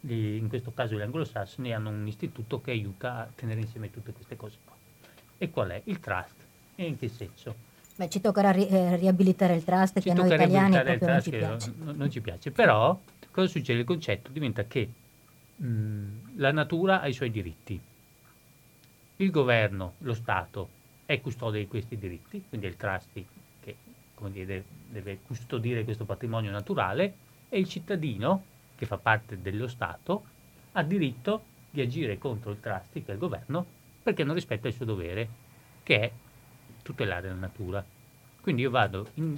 [0.00, 4.12] gli- in questo caso gli anglosassoni hanno un istituto che aiuta a tenere insieme tutte
[4.12, 4.74] queste cose qua.
[5.38, 5.80] E qual è?
[5.84, 6.34] Il trust.
[6.76, 7.54] E in che senso?
[7.96, 11.22] Beh, ci toccherà ri- eh, riabilitare il trust Ci che a noi italiani proprio non
[11.22, 11.72] ci trust piace.
[11.78, 12.50] non, non ci piace.
[12.50, 13.00] Però
[13.30, 13.80] cosa succede?
[13.80, 14.88] Il concetto diventa che
[15.56, 17.80] mh, la natura ha i suoi diritti.
[19.18, 20.68] Il governo, lo Stato,
[21.06, 23.24] è custode di questi diritti, quindi è il trustee
[23.62, 23.76] che
[24.30, 27.14] dire, deve custodire questo patrimonio naturale
[27.48, 28.44] e il cittadino,
[28.76, 30.24] che fa parte dello Stato,
[30.72, 33.64] ha diritto di agire contro il trustee, che è il governo,
[34.02, 35.28] perché non rispetta il suo dovere,
[35.82, 36.12] che è
[36.82, 37.84] tutelare la natura.
[38.40, 39.36] Quindi io vado in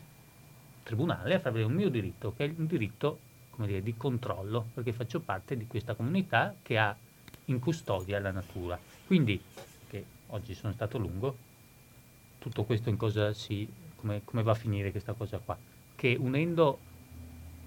[0.82, 3.20] tribunale a far vedere un mio diritto, che è un diritto
[3.56, 6.96] dire, di controllo, perché faccio parte di questa comunità che ha
[7.46, 8.78] in custodia la natura.
[9.06, 9.40] Quindi,
[9.88, 11.36] che oggi sono stato lungo,
[12.38, 15.58] tutto questo in cosa si, come, come va a finire questa cosa qua?
[15.94, 16.78] Che unendo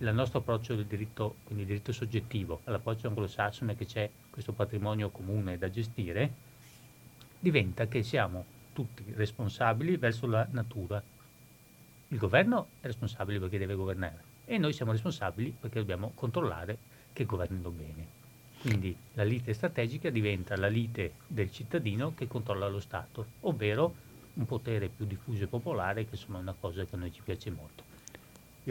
[0.09, 5.09] il nostro approccio del diritto, quindi il diritto soggettivo, all'approccio anglosassone che c'è questo patrimonio
[5.09, 6.31] comune da gestire,
[7.39, 11.01] diventa che siamo tutti responsabili verso la natura.
[12.07, 16.77] Il governo è responsabile perché deve governare e noi siamo responsabili perché dobbiamo controllare
[17.13, 18.19] che governino bene.
[18.59, 23.93] Quindi la lite strategica diventa la lite del cittadino che controlla lo Stato, ovvero
[24.33, 27.21] un potere più diffuso e popolare che insomma è una cosa che a noi ci
[27.21, 27.90] piace molto.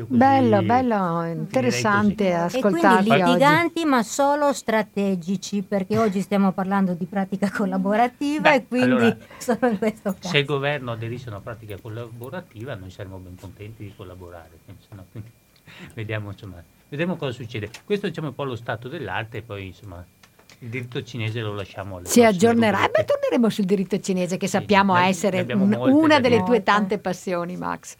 [0.08, 2.56] Bello, bello, interessante così.
[2.58, 3.22] E quindi ascoltarti oggi.
[3.24, 9.16] litiganti ma solo strategici, perché oggi stiamo parlando di pratica collaborativa Beh, e quindi allora,
[9.38, 10.28] solo in questo caso.
[10.28, 14.50] Se il governo aderisce a una pratica collaborativa, noi saremo ben contenti di collaborare.
[14.68, 15.30] Insomma, quindi
[15.94, 17.70] vediamo, insomma, vedremo cosa succede.
[17.84, 20.04] Questo diciamo, è un po' lo stato dell'arte, e poi insomma,
[20.62, 22.84] il diritto cinese lo lasciamo alle Si aggiornerà.
[22.86, 26.42] Eh beh, torneremo sul diritto cinese che Sì, sappiamo ne essere un- molte una delle
[26.42, 27.96] tue tante passioni, Max.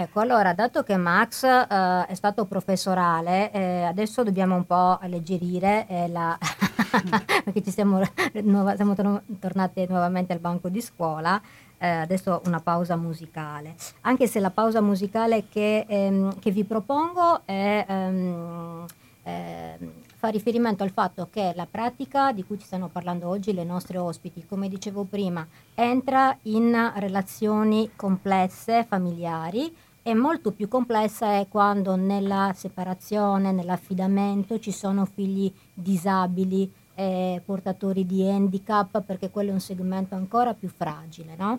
[0.00, 5.88] Ecco, allora, dato che Max eh, è stato professorale, eh, adesso dobbiamo un po' alleggerire
[5.88, 6.38] eh, la...
[7.42, 8.00] perché ci siamo,
[8.44, 11.42] nuova- siamo tor- tornate nuovamente al banco di scuola.
[11.78, 13.74] Eh, adesso una pausa musicale.
[14.02, 18.86] Anche se la pausa musicale che, ehm, che vi propongo è ehm,
[19.24, 23.62] ehm, fa riferimento al fatto che la pratica di cui ci stanno parlando oggi le
[23.62, 29.72] nostre ospiti, come dicevo prima, entra in relazioni complesse, familiari,
[30.08, 38.06] e molto più complessa è quando nella separazione, nell'affidamento ci sono figli disabili, eh, portatori
[38.06, 41.34] di handicap, perché quello è un segmento ancora più fragile.
[41.36, 41.58] No?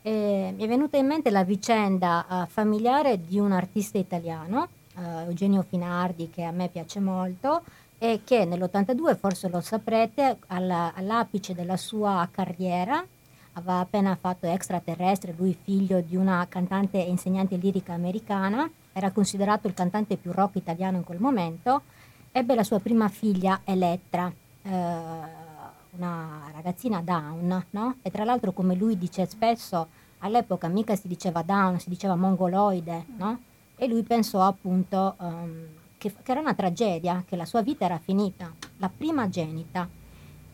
[0.00, 5.62] mi è venuta in mente la vicenda uh, familiare di un artista italiano, uh, Eugenio
[5.68, 7.62] Finardi, che a me piace molto,
[7.98, 13.04] e che nell'82, forse lo saprete, alla, all'apice della sua carriera,
[13.58, 19.66] aveva appena fatto extraterrestre, lui figlio di una cantante e insegnante lirica americana, era considerato
[19.66, 21.82] il cantante più rock italiano in quel momento,
[22.32, 24.32] ebbe la sua prima figlia Elettra,
[24.62, 24.70] eh,
[25.90, 27.96] una ragazzina down, no?
[28.02, 29.88] E tra l'altro come lui dice spesso,
[30.18, 33.40] all'epoca mica si diceva down, si diceva mongoloide, no?
[33.76, 37.98] E lui pensò appunto um, che, che era una tragedia, che la sua vita era
[37.98, 39.88] finita, la prima genita.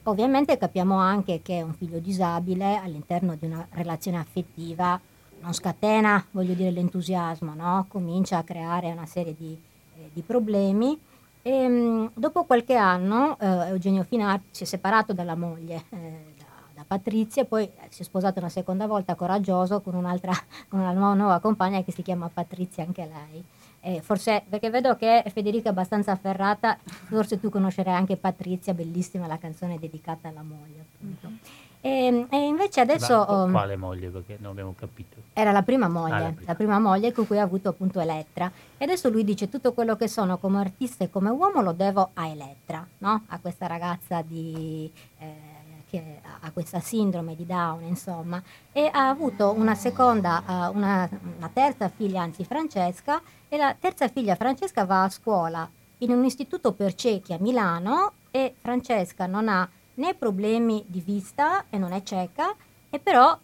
[0.04, 5.00] Ovviamente capiamo anche che un figlio disabile all'interno di una relazione affettiva
[5.44, 7.84] non scatena, voglio dire, l'entusiasmo, no?
[7.88, 9.56] comincia a creare una serie di,
[9.96, 10.98] eh, di problemi.
[11.42, 16.32] E, ehm, mh, dopo qualche anno eh, Eugenio Finardi si è separato dalla moglie, eh,
[16.38, 16.44] da,
[16.74, 19.92] da, Patrizia, poi si è sposato una seconda volta coraggioso con,
[20.68, 23.44] con una nuova compagna che si chiama Patrizia anche lei.
[23.86, 29.26] Eh, forse perché vedo che Federica è abbastanza afferrata, forse tu conoscerai anche Patrizia, bellissima
[29.26, 30.86] la canzone dedicata alla moglie.
[31.04, 31.34] Mm-hmm.
[31.82, 33.26] E, e, invece adesso...
[33.28, 34.08] Ma, um, quale moglie?
[34.08, 35.16] Perché non abbiamo capito.
[35.34, 36.46] Era la prima moglie, ah, la, prima.
[36.46, 36.78] la, prima.
[36.78, 38.50] moglie con cui ha avuto appunto Elettra.
[38.78, 42.08] E adesso lui dice tutto quello che sono come artista e come uomo lo devo
[42.14, 43.24] a Elettra, no?
[43.26, 44.90] a questa ragazza di...
[45.18, 45.53] Eh,
[45.94, 48.42] che ha questa sindrome di Down, insomma,
[48.72, 54.08] e ha avuto una seconda, uh, una, una terza figlia, anzi Francesca, e la terza
[54.08, 59.48] figlia Francesca va a scuola in un istituto per ciechi a Milano e Francesca non
[59.48, 62.52] ha né problemi di vista e non è cieca,
[62.90, 63.38] e però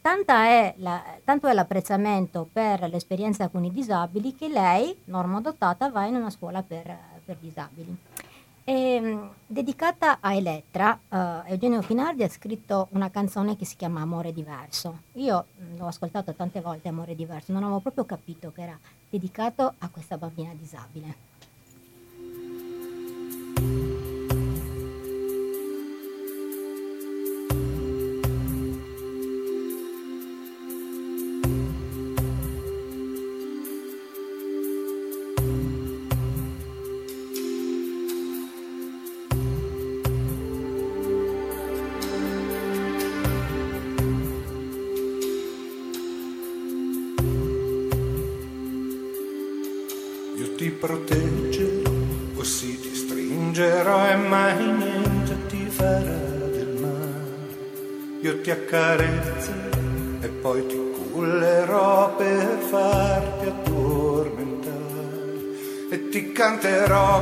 [0.00, 6.16] è la, tanto è l'apprezzamento per l'esperienza con i disabili che lei, normodotata, va in
[6.16, 7.96] una scuola per, per disabili.
[8.64, 14.00] E, ehm, dedicata a Elettra, uh, Eugenio Finardi ha scritto una canzone che si chiama
[14.00, 15.00] Amore diverso.
[15.14, 18.78] Io mm, l'ho ascoltato tante volte Amore diverso, non avevo proprio capito che era
[19.10, 21.30] dedicato a questa bambina disabile.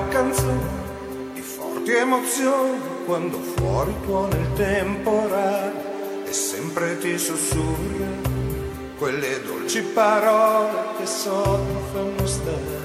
[0.08, 0.78] Canzoni
[1.34, 8.28] di forti emozioni quando fuori tuona il temporale e sempre ti sussurra
[8.98, 11.58] quelle dolci parole che so
[11.92, 12.80] fanno stare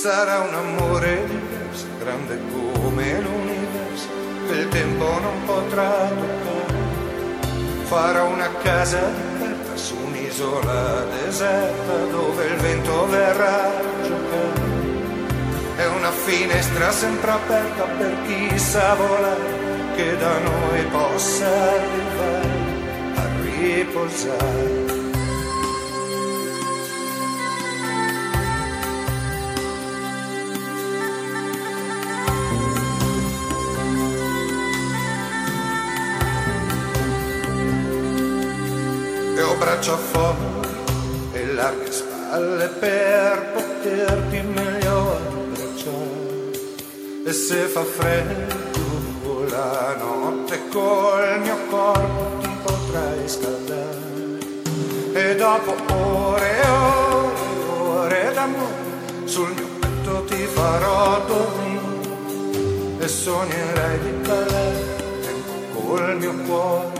[0.00, 4.08] sarà un amore diverso, grande come l'universo,
[4.46, 6.78] che il tempo non potrà toccare.
[7.84, 8.98] Farò una casa
[9.38, 14.59] carta su un'isola deserta dove il vento verrà a giocare.
[15.80, 22.48] È una finestra sempre aperta per chi sa volare, che da noi possa arrivare
[23.14, 24.98] a riposare.
[39.58, 40.36] braccia fuori
[41.32, 44.79] e larghe spalle per poterti meglio.
[47.30, 54.38] E se fa freddo la notte col mio corpo ti potrai scaldare.
[55.12, 63.06] E dopo ore e ore e ore d'amore sul mio petto ti farò dormire e
[63.06, 64.84] sognerai di ballare
[65.72, 66.90] col mio cuore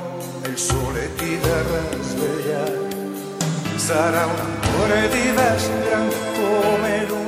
[0.42, 2.88] e il sole ti verrà svegliare.
[3.74, 7.19] Sarà un amore diverso, grande come l'universo.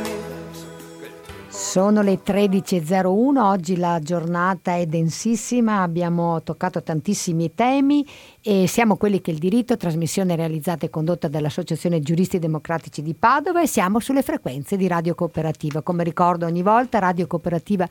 [1.72, 8.06] Sono le 13.01, oggi la giornata è densissima, abbiamo toccato tantissimi temi
[8.42, 13.62] e siamo quelli che il diritto, trasmissione realizzata e condotta dall'Associazione Giuristi Democratici di Padova
[13.62, 15.80] e siamo sulle frequenze di Radio Cooperativa.
[15.80, 17.88] Come ricordo ogni volta, Radio Cooperativa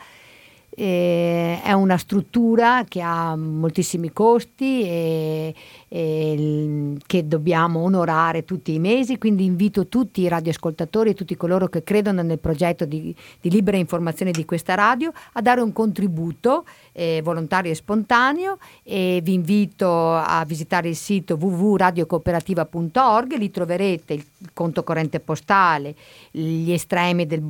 [0.73, 5.55] eh, è una struttura che ha moltissimi costi e,
[5.89, 11.83] e, che dobbiamo onorare tutti i mesi, quindi invito tutti i radioascoltatori, tutti coloro che
[11.83, 17.21] credono nel progetto di, di libera informazione di questa radio a dare un contributo eh,
[17.23, 24.83] volontario e spontaneo e vi invito a visitare il sito www.radiocooperativa.org, lì troverete il conto
[24.83, 25.95] corrente postale,
[26.31, 27.41] gli estremi del,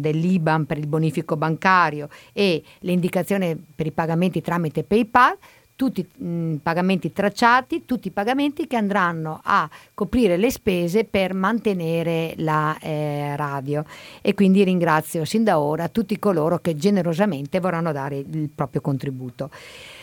[0.00, 5.36] dell'IBAN per il bonifico bancario e le indicazioni per i pagamenti tramite PayPal,
[5.82, 12.34] tutti i pagamenti tracciati, tutti i pagamenti che andranno a coprire le spese per mantenere
[12.36, 13.84] la eh, radio.
[14.20, 19.50] E quindi ringrazio sin da ora tutti coloro che generosamente vorranno dare il proprio contributo.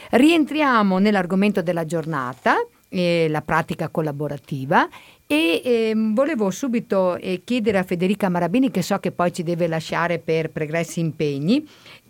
[0.10, 2.56] Rientriamo nell'argomento della giornata.
[2.92, 4.90] Eh, la pratica collaborativa
[5.32, 9.68] e eh, volevo subito eh, chiedere a Federica Marabini, che so che poi ci deve
[9.68, 11.64] lasciare per pregressi impegni,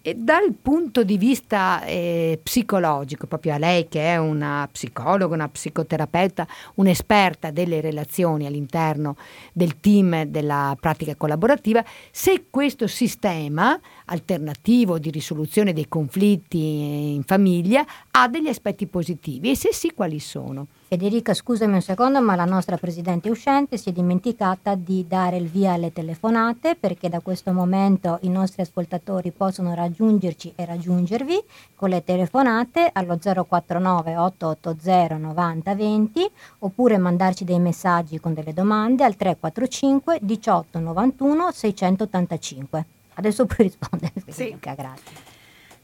[0.10, 5.48] e dal punto di vista eh, psicologico, proprio a lei che è una psicologa, una
[5.48, 9.18] psicoterapeuta, un'esperta delle relazioni all'interno
[9.54, 13.80] del team della pratica collaborativa, se questo sistema
[14.10, 20.20] alternativo di risoluzione dei conflitti in famiglia ha degli aspetti positivi e se sì quali
[20.20, 20.68] sono.
[20.88, 25.48] Federica, scusami un secondo, ma la nostra presidente uscente si è dimenticata di dare il
[25.48, 31.40] via alle telefonate perché da questo momento i nostri ascoltatori possono raggiungerci e raggiungervi
[31.76, 39.04] con le telefonate allo 049 880 90 20 oppure mandarci dei messaggi con delle domande
[39.04, 42.86] al 345 18 91 685.
[43.20, 44.56] Adesso puoi rispondere sì.
[44.60, 45.38] grazie.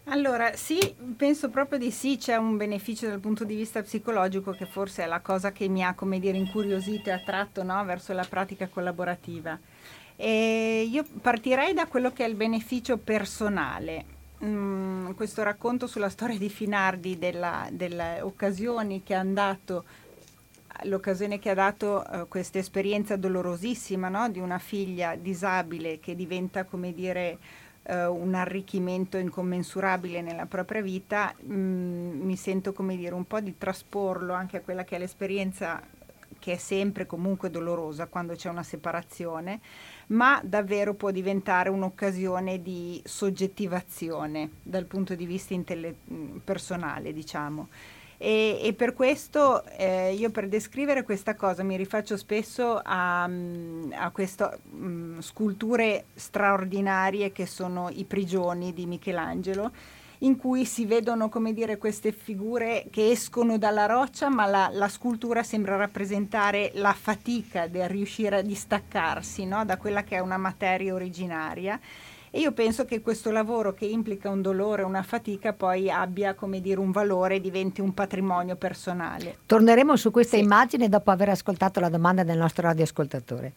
[0.08, 4.66] Allora, sì, penso proprio di sì, c'è un beneficio dal punto di vista psicologico che
[4.66, 8.26] forse è la cosa che mi ha, come dire, incuriosito e attratto no, verso la
[8.28, 9.58] pratica collaborativa.
[10.16, 14.14] E io partirei da quello che è il beneficio personale.
[14.44, 19.84] Mm, questo racconto sulla storia di Finardi, della, delle occasioni che hanno dato
[20.84, 24.30] l'occasione che ha dato uh, questa esperienza dolorosissima no?
[24.30, 27.38] di una figlia disabile che diventa, come dire,
[27.84, 33.40] uh, un arricchimento incommensurabile nella propria vita, mh, mm, mi sento come dire un po'
[33.40, 35.82] di trasporlo anche a quella che è l'esperienza
[36.38, 39.62] che è sempre comunque dolorosa quando c'è una separazione,
[40.08, 47.70] ma davvero può diventare un'occasione di soggettivazione dal punto di vista intelle- mm, personale, diciamo.
[48.18, 53.92] E, e per questo eh, io per descrivere questa cosa mi rifaccio spesso a, mm,
[53.94, 59.72] a queste um, sculture straordinarie che sono i prigioni di Michelangelo
[60.20, 64.88] in cui si vedono come dire queste figure che escono dalla roccia ma la, la
[64.88, 69.66] scultura sembra rappresentare la fatica del riuscire a distaccarsi no?
[69.66, 71.78] da quella che è una materia originaria
[72.36, 76.60] e io penso che questo lavoro che implica un dolore, una fatica, poi abbia, come
[76.60, 79.38] dire, un valore, diventi un patrimonio personale.
[79.46, 80.44] Torneremo su questa sì.
[80.44, 83.54] immagine dopo aver ascoltato la domanda del nostro radioascoltatore.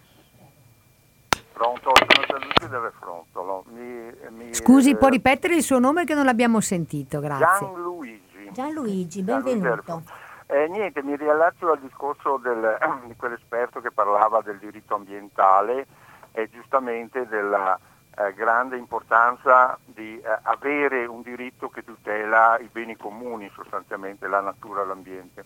[1.53, 3.65] Pronto, sono Gianluigi delle Frontolo.
[3.73, 7.67] Mi, mi, Scusi, eh, può ripetere il suo nome che non l'abbiamo sentito, grazie.
[7.67, 8.51] Gianluigi.
[8.53, 10.03] Gianluigi, benvenuto.
[10.47, 15.85] Eh, niente, mi riallaccio al discorso del, di quell'esperto che parlava del diritto ambientale
[16.31, 17.77] e giustamente della
[18.19, 24.41] eh, grande importanza di eh, avere un diritto che tutela i beni comuni, sostanzialmente la
[24.41, 25.45] natura e l'ambiente.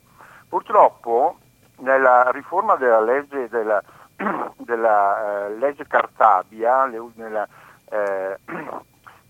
[0.48, 1.38] Purtroppo
[1.78, 3.82] nella riforma della legge, della,
[4.56, 7.46] della, eh, legge Cartabia, le, nella,
[7.90, 8.38] eh,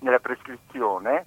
[0.00, 1.26] nella, prescrizione,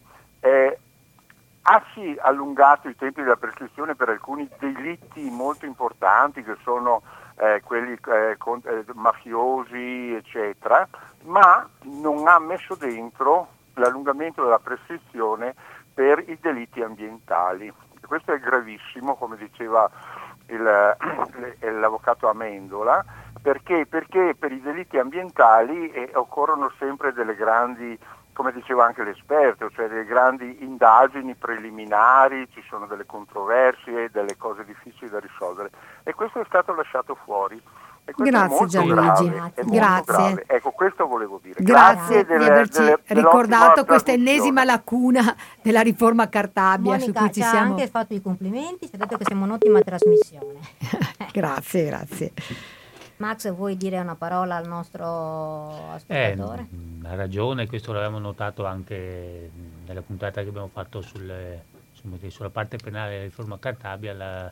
[1.68, 7.02] ha sì allungato i tempi della prescrizione per alcuni delitti molto importanti che sono
[7.38, 10.88] eh, quelli eh, con, eh, mafiosi, eccetera,
[11.24, 15.54] ma non ha messo dentro l'allungamento della prescrizione
[15.94, 17.72] per i delitti ambientali.
[18.06, 19.90] Questo è gravissimo, come diceva
[20.48, 20.62] il,
[21.80, 23.04] l'avvocato Amendola,
[23.42, 23.86] perché?
[23.88, 27.98] perché per i delitti ambientali eh, occorrono sempre delle grandi
[28.36, 34.66] come diceva anche l'esperto, cioè delle grandi indagini preliminari, ci sono delle controversie, delle cose
[34.66, 35.70] difficili da risolvere
[36.04, 37.62] e questo è stato lasciato fuori.
[38.14, 39.34] Grazie Gianluigi,
[39.64, 40.44] grazie.
[40.48, 41.56] Ecco, questo volevo dire.
[41.64, 47.34] Grazie, grazie di averci delle, ricordato questa ennesima lacuna della riforma Cartabia Monica, su cui
[47.34, 47.58] ci siamo.
[47.58, 50.60] ha anche fatto i complimenti, ci ha detto che siamo un'ottima trasmissione.
[51.32, 52.34] grazie, grazie.
[53.18, 56.68] Max, vuoi dire una parola al nostro ascoltatore?
[56.72, 59.50] Eh, ha ragione, questo l'avevamo notato anche
[59.86, 61.62] nella puntata che abbiamo fatto sul,
[62.28, 64.52] sulla parte penale della riforma Cartabia, la,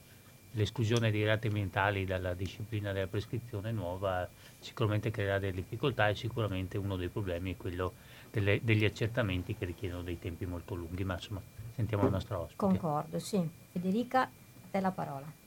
[0.52, 4.28] l'esclusione dei reati ambientali dalla disciplina della prescrizione nuova
[4.60, 7.94] sicuramente creerà delle difficoltà e sicuramente uno dei problemi è quello
[8.32, 11.42] delle, degli accertamenti che richiedono dei tempi molto lunghi, ma insomma
[11.76, 12.56] sentiamo il nostro ospite.
[12.56, 13.46] Concordo, sì.
[13.72, 14.30] Federica, a
[14.72, 15.42] te la parola.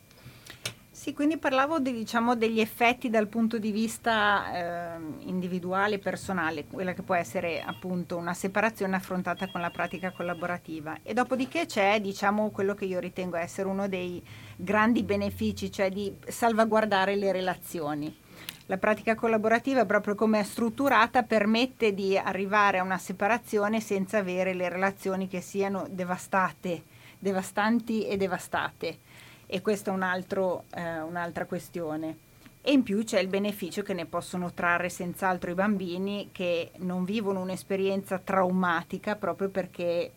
[0.97, 6.95] Sì, quindi parlavo di, diciamo, degli effetti dal punto di vista eh, individuale, personale, quella
[6.95, 10.97] che può essere appunto una separazione affrontata con la pratica collaborativa.
[11.03, 14.25] E dopodiché c'è diciamo, quello che io ritengo essere uno dei
[14.57, 18.17] grandi benefici, cioè di salvaguardare le relazioni.
[18.65, 24.55] La pratica collaborativa, proprio come è strutturata, permette di arrivare a una separazione senza avere
[24.55, 26.85] le relazioni che siano devastate,
[27.19, 29.06] devastanti e devastate
[29.47, 32.19] e questa è un altro, eh, un'altra questione.
[32.63, 37.05] E in più c'è il beneficio che ne possono trarre senz'altro i bambini che non
[37.05, 40.11] vivono un'esperienza traumatica proprio perché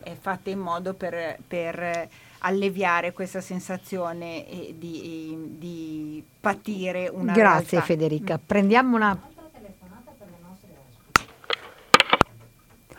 [0.00, 2.08] è fatta in modo per, per
[2.38, 4.46] alleviare questa sensazione
[4.78, 7.80] di, di patire una Grazie realtà.
[7.80, 8.40] Federica.
[8.44, 9.20] Prendiamo una...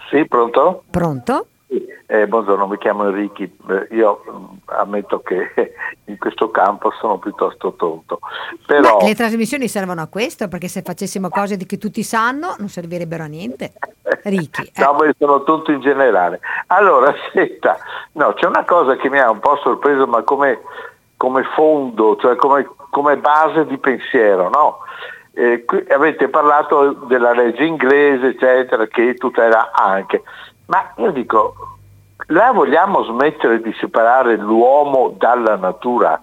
[0.09, 0.83] Sì, pronto?
[0.89, 1.47] Pronto?
[2.05, 3.49] Eh, buongiorno, mi chiamo Enrichi.
[3.91, 5.53] io mh, ammetto che
[6.05, 8.19] in questo campo sono piuttosto tonto.
[8.65, 8.99] Però...
[9.01, 13.23] Le trasmissioni servono a questo, perché se facessimo cose di che tutti sanno non servirebbero
[13.23, 13.71] a niente.
[14.23, 14.69] Ricchi.
[14.81, 14.83] Eh.
[14.83, 16.41] No, ma io sono tonto in generale.
[16.67, 17.77] Allora, senta,
[18.13, 20.59] no, c'è una cosa che mi ha un po' sorpreso, ma come,
[21.15, 24.79] come fondo, cioè come, come, base di pensiero, no?
[25.33, 30.23] Eh, avete parlato della legge inglese, eccetera, che tutela anche.
[30.67, 31.53] Ma io dico,
[32.27, 36.19] la vogliamo smettere di separare l'uomo dalla natura?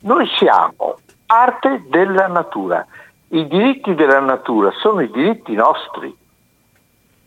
[0.00, 2.86] Noi siamo parte della natura.
[3.28, 6.16] I diritti della natura sono i diritti nostri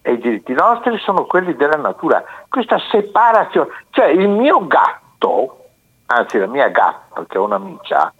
[0.01, 2.23] e i diritti nostri sono quelli della natura.
[2.49, 5.65] Questa separazione, cioè il mio gatto,
[6.07, 8.13] anzi la mia gatta che è un'amica,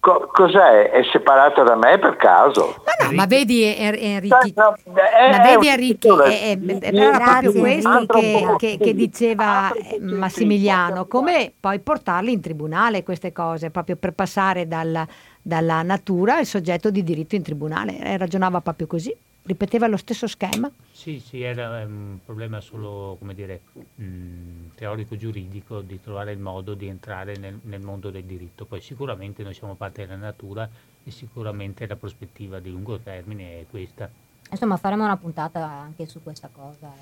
[0.00, 0.90] Co- cos'è?
[0.90, 2.76] È separata da me per caso?
[3.00, 8.78] No, no, ma vedi Enrichi, no, ma vedi Enrichi, è, è, proprio questo che, che,
[8.80, 15.04] che, diceva Massimiliano, come poi portarli in tribunale queste cose, proprio per passare dalla,
[15.42, 19.14] dalla natura al soggetto di diritto in tribunale, e ragionava proprio così
[19.48, 20.70] ripeteva lo stesso schema?
[20.92, 23.62] Sì, sì, era un problema solo, come dire,
[23.94, 28.66] mh, teorico-giuridico di trovare il modo di entrare nel, nel, mondo del diritto.
[28.66, 30.68] Poi sicuramente noi siamo parte della natura
[31.02, 34.08] e sicuramente la prospettiva di lungo termine è questa.
[34.50, 36.92] Insomma, faremo una puntata anche su questa cosa.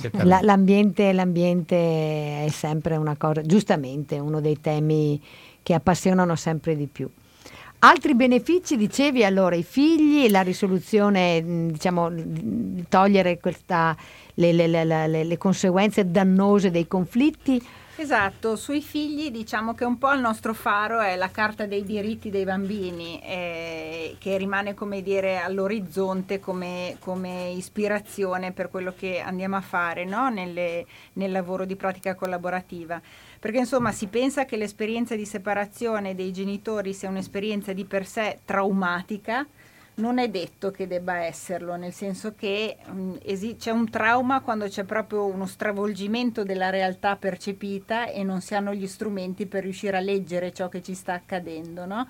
[0.00, 0.24] Ecco.
[0.24, 5.20] La, l'ambiente, l'ambiente è sempre una cosa, giustamente, uno dei temi
[5.62, 7.08] che appassionano sempre di più.
[7.84, 13.96] Altri benefici, dicevi allora, i figli, la risoluzione, diciamo, di togliere questa,
[14.34, 17.60] le, le, le, le, conseguenze dannose dei conflitti.
[17.96, 22.30] Esatto, sui figli diciamo che un po' il nostro faro è la carta dei diritti
[22.30, 29.56] dei bambini, eh, che rimane come dire all'orizzonte come, come, ispirazione per quello che andiamo
[29.56, 30.30] a fare no?
[30.30, 33.00] Nelle, nel lavoro di pratica collaborativa
[33.42, 38.38] perché insomma si pensa che l'esperienza di separazione dei genitori sia un'esperienza di per sé
[38.44, 39.44] traumatica,
[39.94, 44.42] non è detto che debba esserlo, nel senso che mh, mm, esi- c'è un trauma
[44.42, 49.64] quando c'è proprio uno stravolgimento della realtà percepita e non si hanno gli strumenti per
[49.64, 51.84] riuscire a leggere ciò che ci sta accadendo.
[51.84, 52.06] No?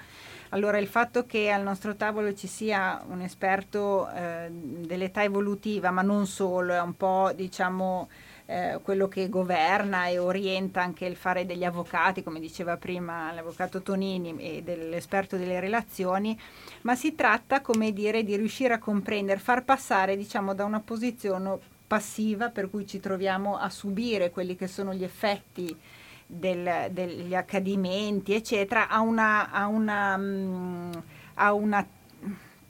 [0.51, 6.03] Allora il fatto che al nostro tavolo ci sia un esperto eh, dell'età evolutiva, ma
[6.03, 8.11] non solo, è un po' diciamo
[8.47, 13.83] eh, quello che governa e orienta anche il fare degli avvocati, come diceva prima l'avvocato
[13.83, 16.39] Tonini e dell'esperto delle relazioni,
[16.83, 21.59] ma si tratta, come dire, di riuscire a comprendere, far passare, diciamo, da una posizione
[21.87, 25.77] passiva per cui ci troviamo a subire quelli che sono gli effetti
[26.27, 31.03] del, degli accadimenti, eccetera, a una, a una, um,
[31.35, 31.87] a una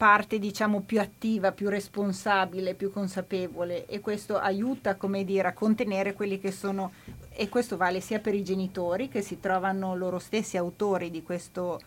[0.03, 6.12] parte diciamo più attiva, più responsabile, più consapevole e questo aiuta come dire a contenere
[6.12, 6.90] quelli che sono
[7.30, 11.78] e questo vale sia per i genitori che si trovano loro stessi autori di questo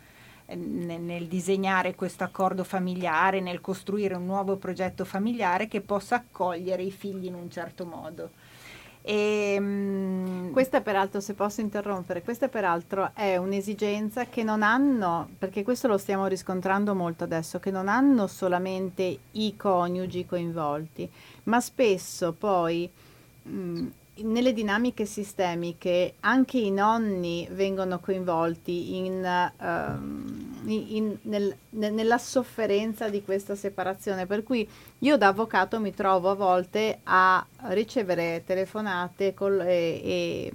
[0.46, 6.84] eh, nel disegnare questo accordo familiare, nel costruire un nuovo progetto familiare che possa accogliere
[6.84, 8.30] i figli in un certo modo.
[9.08, 15.62] E, um, questa peraltro, se posso interrompere, questa peraltro è un'esigenza che non hanno, perché
[15.62, 21.08] questo lo stiamo riscontrando molto adesso, che non hanno solamente i coniugi coinvolti,
[21.44, 22.90] ma spesso poi
[23.44, 23.86] mh,
[24.24, 29.52] nelle dinamiche sistemiche anche i nonni vengono coinvolti in...
[29.60, 34.26] Um, in, nel, nella sofferenza di questa separazione.
[34.26, 34.68] Per cui
[35.00, 40.52] io da avvocato mi trovo a volte a ricevere telefonate col, e, e,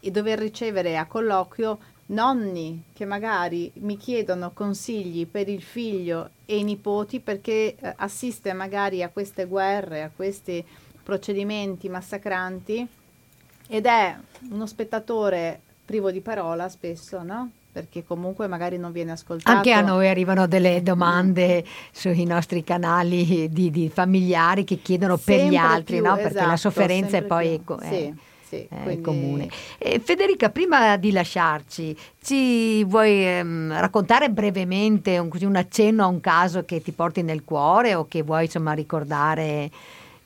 [0.00, 6.58] e dover ricevere a colloquio nonni che magari mi chiedono consigli per il figlio e
[6.58, 10.64] i nipoti perché eh, assiste magari a queste guerre, a questi
[11.02, 12.86] procedimenti massacranti
[13.68, 14.16] ed è
[14.50, 17.50] uno spettatore privo di parola spesso, no?
[17.76, 19.54] Perché comunque magari non viene ascoltato.
[19.54, 21.62] Anche a noi arrivano delle domande
[21.92, 26.14] sui nostri canali di, di familiari che chiedono sempre per gli altri, più, no?
[26.14, 27.60] Perché esatto, la sofferenza è poi...
[27.62, 27.76] Più.
[27.76, 28.14] È, sì
[28.48, 29.02] sì, è quindi...
[29.02, 29.48] comune.
[29.76, 36.20] Eh, Federica, prima di lasciarci, ci vuoi ehm, raccontare brevemente un, un, accenno a un
[36.20, 39.70] caso che ti porti nel cuore o che vuoi insomma ricordare?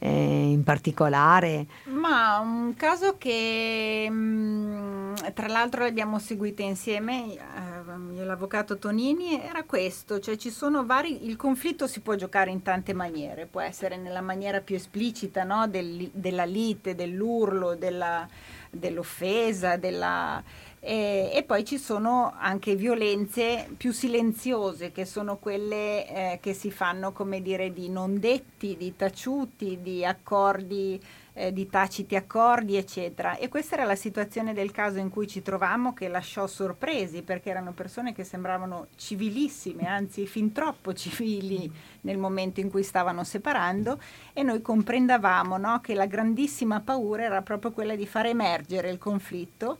[0.02, 1.66] Eh, in particolare?
[1.84, 9.62] Ma un caso che mh, mm, tra l'altro abbiamo seguito insieme, eh, l'avvocato Tonini, era
[9.64, 13.96] questo, cioè ci sono vari, il conflitto si può giocare in tante maniere, può essere
[13.96, 15.68] nella maniera più esplicita no?
[15.68, 18.26] Del, della lite, dell'urlo, della,
[18.70, 20.42] dell'offesa, della
[20.82, 26.70] e, e, poi ci sono anche violenze più silenziose, che sono quelle eh, che si
[26.70, 30.98] fanno, come dire, di non detti, di taciuti, di accordi,
[31.34, 33.36] eh, di taciti accordi, eccetera.
[33.36, 37.50] E questa era la situazione del caso in cui ci trovammo, che lasciò sorpresi, perché
[37.50, 41.70] erano persone che sembravano civilissime, anzi fin troppo civili
[42.02, 44.00] nel momento in cui stavano separando,
[44.32, 48.96] e noi comprendavamo no, che la grandissima paura era proprio quella di far emergere il
[48.96, 49.78] conflitto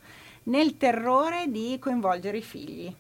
[0.51, 2.93] nel terrore di coinvolgere i figli.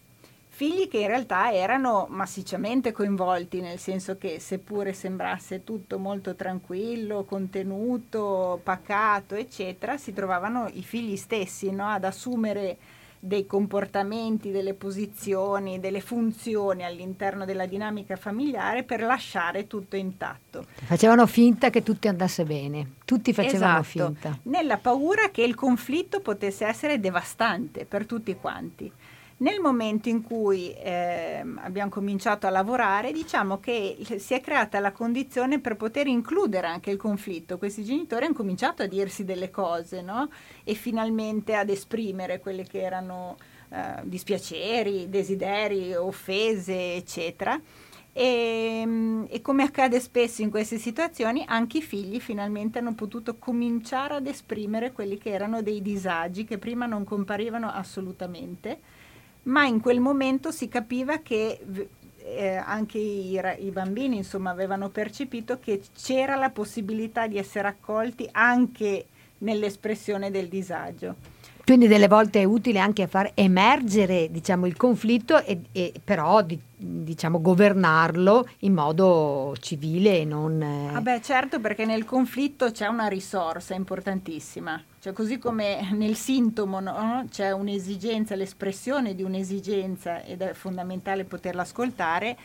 [0.48, 7.24] Figli che in realtà erano massicciamente coinvolti, nel senso che seppure sembrasse tutto molto tranquillo,
[7.24, 11.88] contenuto, pacato, eccetera, si trovavano i figli stessi no?
[11.88, 12.76] ad assumere
[13.22, 20.64] dei comportamenti, delle posizioni, delle funzioni all'interno della dinamica familiare per lasciare tutto intatto.
[20.84, 24.38] Facevano finta che tutto andasse bene, tutti facevano esatto, finta.
[24.44, 28.90] Nella paura che il conflitto potesse essere devastante per tutti quanti.
[29.40, 34.92] Nel momento in cui eh, abbiamo cominciato a lavorare, diciamo che si è creata la
[34.92, 37.56] condizione per poter includere anche il conflitto.
[37.56, 40.28] Questi genitori hanno cominciato a dirsi delle cose no?
[40.62, 43.38] e finalmente ad esprimere quelle che erano
[43.70, 47.58] eh, dispiaceri, desideri, offese, eccetera.
[48.12, 54.16] E, e, come accade spesso in queste situazioni, anche i figli finalmente hanno potuto cominciare
[54.16, 59.08] ad esprimere quelli che erano dei disagi che prima non comparivano assolutamente
[59.44, 61.60] ma in quel momento si capiva che
[62.22, 68.28] eh, anche i, i, bambini insomma, avevano percepito che c'era la possibilità di essere accolti
[68.32, 69.06] anche
[69.38, 71.38] nell'espressione del disagio.
[71.70, 76.58] Quindi delle volte è utile anche far emergere diciamo, il conflitto e, e però di,
[76.76, 80.60] diciamo, governarlo in modo civile e non...
[80.60, 80.92] Eh...
[80.92, 84.82] Ah beh, certo, perché nel conflitto c'è una risorsa importantissima.
[84.98, 87.26] Cioè, così come nel sintomo no?
[87.30, 92.36] c'è un'esigenza, l'espressione di un'esigenza ed è fondamentale poterla ascoltare,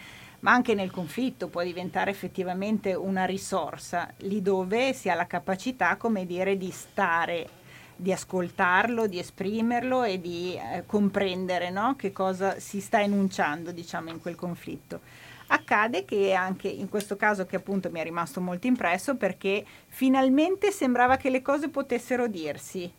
[0.42, 5.96] ma anche nel conflitto può diventare effettivamente una risorsa, lì dove si ha la capacità,
[5.96, 7.64] come dire, di stare
[7.96, 11.96] di ascoltarlo, di esprimerlo e di eh, comprendere no?
[11.96, 15.00] che cosa si sta enunciando diciamo, in quel conflitto.
[15.48, 20.72] Accade che anche in questo caso che appunto mi è rimasto molto impresso perché finalmente
[20.72, 22.92] sembrava che le cose potessero dirsi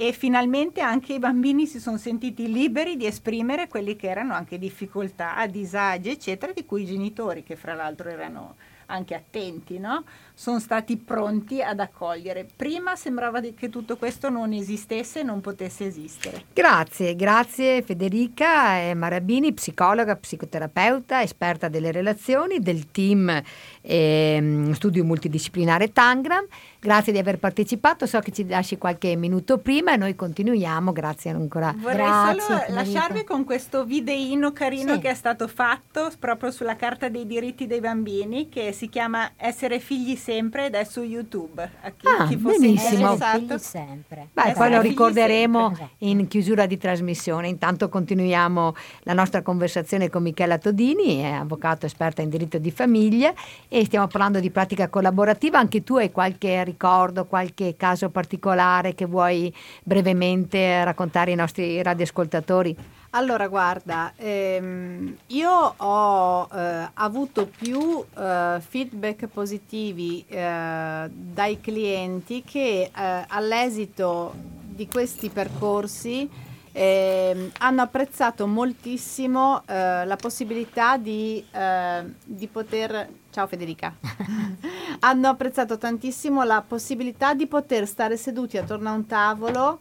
[0.00, 4.56] e finalmente anche i bambini si sono sentiti liberi di esprimere quelli che erano anche
[4.56, 8.54] difficoltà, disagi eccetera di cui i genitori che fra l'altro erano
[8.86, 10.04] anche attenti, no?
[10.38, 12.46] Sono stati pronti ad accogliere.
[12.54, 16.44] Prima sembrava che tutto questo non esistesse e non potesse esistere.
[16.52, 23.42] Grazie, grazie Federica Marabini, psicologa, psicoterapeuta, esperta delle relazioni del team
[23.80, 26.46] eh, Studio Multidisciplinare Tangram.
[26.80, 31.32] Grazie di aver partecipato, so che ci lasci qualche minuto prima e noi continuiamo, grazie
[31.32, 31.74] ancora.
[31.76, 32.74] Vorrei grazie, solo Federica.
[32.74, 35.00] lasciarvi con questo videino carino sì.
[35.00, 39.80] che è stato fatto proprio sulla Carta dei diritti dei bambini che si chiama Essere
[39.80, 41.62] figli sempre ed è su YouTube.
[41.62, 43.16] A chi, ah, chi fosse benissimo.
[43.16, 44.28] Figli sempre.
[44.34, 47.48] Beh, poi lo ricorderemo in chiusura di trasmissione.
[47.48, 48.74] Intanto continuiamo
[49.04, 53.32] la nostra conversazione con Michela Todini, è avvocato esperta in diritto di famiglia
[53.68, 55.58] e stiamo parlando di pratica collaborativa.
[55.58, 59.50] Anche tu hai qualche ricordo, qualche caso particolare che vuoi
[59.82, 62.76] brevemente raccontare ai nostri radioascoltatori?
[63.10, 72.90] Allora, guarda, ehm, io ho eh, avuto più eh, feedback positivi eh, dai clienti che
[72.94, 76.28] eh, all'esito di questi percorsi
[76.70, 83.08] eh, hanno apprezzato moltissimo eh, la possibilità di, eh, di poter...
[83.30, 83.94] Ciao Federica.
[85.00, 89.78] hanno apprezzato tantissimo la possibilità di poter stare seduti attorno a un tavolo,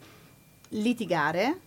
[0.69, 1.59] litigare,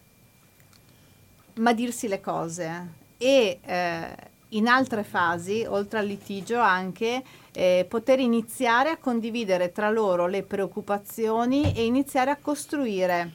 [1.55, 2.99] ma dirsi le cose.
[3.19, 4.17] E eh,
[4.51, 7.23] in altre fasi, oltre al litigio, anche
[7.53, 13.33] eh, poter iniziare a condividere tra loro le preoccupazioni e iniziare a costruire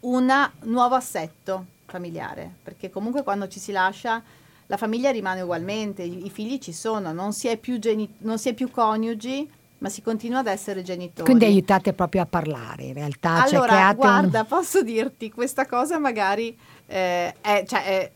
[0.00, 0.32] un
[0.62, 4.22] nuovo assetto familiare, perché comunque quando ci si lascia
[4.66, 8.38] la famiglia rimane ugualmente, i, i figli ci sono, non si, è più geni- non
[8.38, 11.24] si è più coniugi, ma si continua ad essere genitori.
[11.24, 13.42] Quindi aiutate proprio a parlare in realtà.
[13.42, 14.46] Allora, cioè guarda, un...
[14.46, 18.12] posso dirti, questa cosa magari eh, è, cioè, è,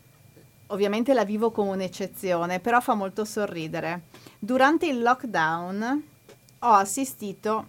[0.67, 4.03] ovviamente la vivo come un'eccezione, però fa molto sorridere.
[4.39, 6.03] Durante il lockdown
[6.59, 7.67] ho assistito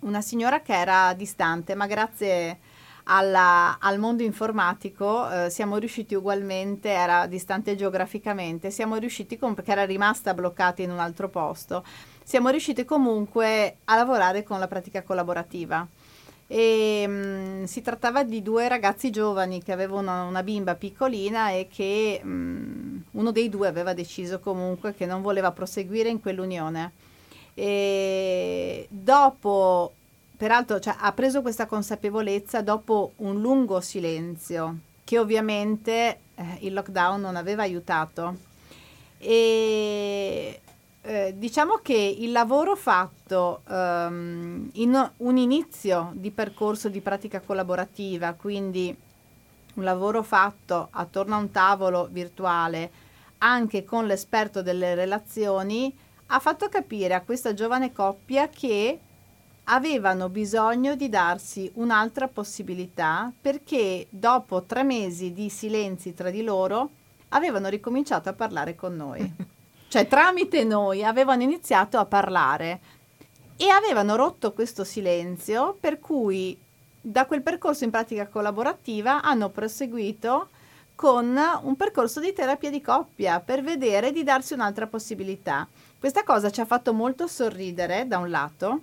[0.00, 2.58] una signora che era distante, ma grazie
[3.04, 9.72] alla, al mondo informatico eh, siamo riusciti ugualmente, era distante geograficamente, siamo riusciti, com- perché
[9.72, 11.84] era rimasta bloccata in un altro posto,
[12.26, 15.86] siamo riusciti comunque a lavorare con la pratica collaborativa.
[16.48, 21.68] E, mh, mm, si trattava di due ragazzi giovani che avevano una bimba piccolina e
[21.70, 26.92] che mh, mm, uno dei due aveva deciso comunque che non voleva proseguire in quell'unione.
[27.54, 29.92] E dopo
[30.36, 37.20] peraltro cioè, ha preso questa consapevolezza dopo un lungo silenzio che ovviamente eh, il lockdown
[37.20, 38.36] non aveva aiutato.
[39.18, 40.60] E
[41.06, 48.32] eh, diciamo che il lavoro fatto um, in un inizio di percorso di pratica collaborativa,
[48.32, 48.94] quindi
[49.74, 52.90] un lavoro fatto attorno a un tavolo virtuale,
[53.38, 55.96] anche con l'esperto delle relazioni,
[56.26, 58.98] ha fatto capire a questa giovane coppia che
[59.64, 66.90] avevano bisogno di darsi un'altra possibilità perché dopo tre mesi di silenzi tra di loro
[67.28, 69.34] avevano ricominciato a parlare con noi.
[69.88, 72.80] cioè tramite noi avevano iniziato a parlare
[73.56, 76.58] e avevano rotto questo silenzio per cui
[77.00, 80.48] da quel percorso in pratica collaborativa hanno proseguito
[80.94, 85.68] con un percorso di terapia di coppia per vedere di darsi un'altra possibilità.
[85.98, 88.80] Questa cosa ci ha fatto molto sorridere da un lato,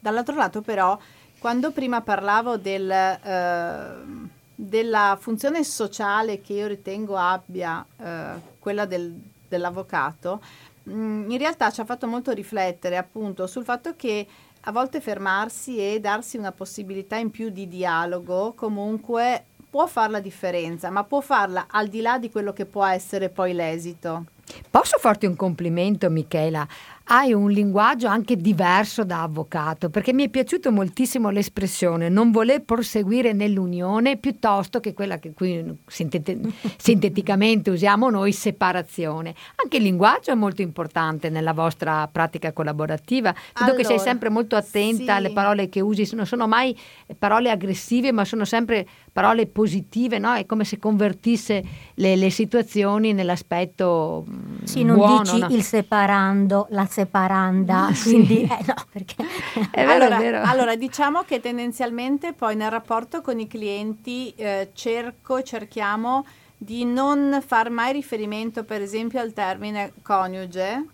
[0.00, 0.98] Dall'altro lato però,
[1.38, 9.14] quando prima parlavo del, eh, della funzione sociale che io ritengo abbia eh, quella del,
[9.48, 10.40] dell'avvocato,
[10.88, 14.26] mm, in realtà ci ha fatto molto riflettere appunto sul fatto che
[14.62, 20.20] a volte fermarsi e darsi una possibilità in più di dialogo comunque può fare la
[20.20, 24.24] differenza, ma può farla al di là di quello che può essere poi l'esito.
[24.70, 26.66] Posso farti un complimento, Michela?
[27.10, 32.62] Hai un linguaggio anche diverso da avvocato, perché mi è piaciuta moltissimo l'espressione non voler
[32.62, 36.38] proseguire nell'unione piuttosto che quella che qui sintete-
[36.76, 39.34] sinteticamente usiamo noi, separazione.
[39.62, 43.32] Anche il linguaggio è molto importante nella vostra pratica collaborativa.
[43.32, 45.10] Vedo allora, che sei sempre molto attenta sì.
[45.10, 46.76] alle parole che usi, non sono mai
[47.18, 50.34] parole aggressive, ma sono sempre parole positive, no?
[50.34, 51.64] È come se convertisse
[51.94, 54.24] le, le situazioni nell'aspetto
[54.64, 55.48] Sì, non buono, dici no?
[55.48, 58.10] il separando, la separanda, sì.
[58.10, 59.16] quindi eh, no, perché...
[59.70, 60.42] è vero, allora, è vero.
[60.42, 66.26] allora, diciamo che tendenzialmente poi nel rapporto con i clienti eh, cerco e cerchiamo
[66.56, 70.86] di non far mai riferimento per esempio al termine coniuge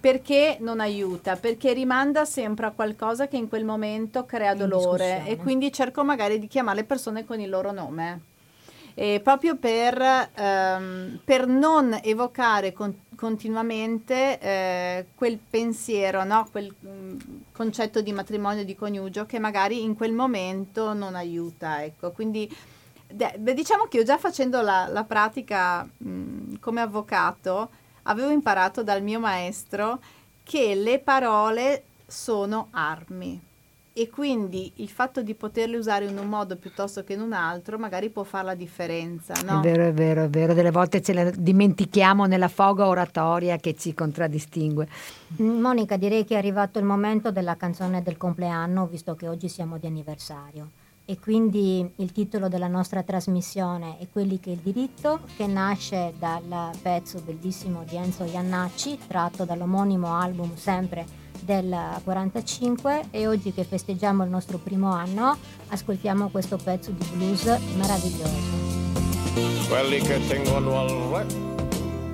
[0.00, 5.36] perché non aiuta, perché rimanda sempre a qualcosa che in quel momento crea dolore e
[5.36, 8.20] quindi cerco magari di chiamare le persone con il loro nome.
[9.00, 10.02] E proprio per,
[10.34, 16.48] ehm, per non evocare con, continuamente eh, quel pensiero, no?
[16.50, 17.18] quel mh, mm,
[17.52, 21.84] concetto di matrimonio di coniugio che magari in quel momento non aiuta.
[21.84, 22.10] Ecco.
[22.10, 22.52] Quindi
[23.12, 27.70] beh, diciamo che io già facendo la, la pratica mh, mm, come avvocato
[28.02, 30.00] avevo imparato dal mio maestro
[30.42, 33.46] che le parole sono armi
[33.98, 37.78] e quindi il fatto di poterle usare in un modo piuttosto che in un altro
[37.78, 39.34] magari può fare la differenza.
[39.44, 39.58] No?
[39.58, 43.74] È vero, è vero, è vero, delle volte ce le dimentichiamo nella foga oratoria che
[43.74, 44.86] ci contraddistingue.
[45.38, 49.78] Monica, direi che è arrivato il momento della canzone del compleanno, visto che oggi siamo
[49.78, 50.70] di anniversario.
[51.04, 56.70] E quindi il titolo della nostra trasmissione è Quelli che il diritto, che nasce dal
[56.80, 64.24] pezzo bellissimo di Enzo Iannacci, tratto dall'omonimo album sempre del 45 e oggi che festeggiamo
[64.24, 65.36] il nostro primo anno
[65.68, 67.44] ascoltiamo questo pezzo di blues
[67.76, 68.66] meraviglioso.
[69.68, 71.67] Quelli che tengono al re.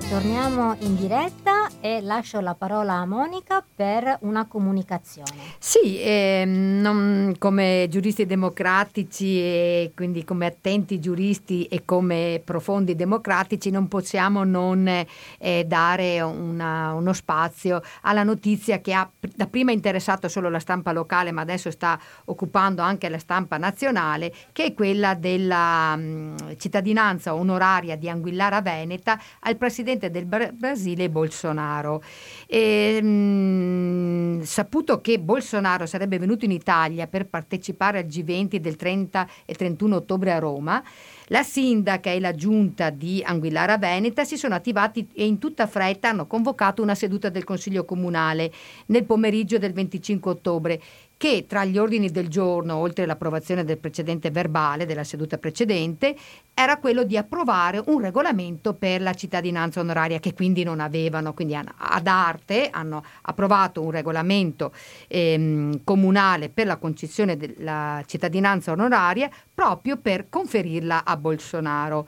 [0.09, 5.31] Torniamo in diretta e lascio la parola a Monica per una comunicazione.
[5.57, 13.71] Sì, ehm, non- come giuristi democratici e quindi come attenti giuristi e come profondi democratici
[13.71, 20.27] non possiamo non eh, dare una- uno spazio alla notizia che ha pr- dapprima interessato
[20.29, 25.15] solo la stampa locale ma adesso sta occupando anche la stampa nazionale, che è quella
[25.15, 32.03] della mh, cittadinanza onoraria di Anguillara Veneta al presidente del Bra- Brasile Bolsonaro.
[32.47, 39.27] E, mh, saputo che Bolsonaro sarebbe venuto in Italia per partecipare al G20 del 30
[39.45, 40.83] e 31 ottobre a Roma,
[41.29, 46.09] la sindaca e la giunta di Anguillara Veneta si sono attivati e in tutta fretta
[46.09, 48.51] hanno convocato una seduta del Consiglio Comunale
[48.87, 50.81] nel pomeriggio del 25 ottobre
[51.17, 56.15] che tra gli ordini del giorno, oltre l'approvazione del precedente verbale della seduta precedente,
[56.53, 61.55] era quello di approvare un regolamento per la cittadinanza onoraria che quindi non avevano, quindi
[61.55, 64.71] ad arte hanno approvato un regolamento
[65.07, 72.07] ehm, comunale per la concessione della cittadinanza onoraria proprio per conferirla a Bolsonaro.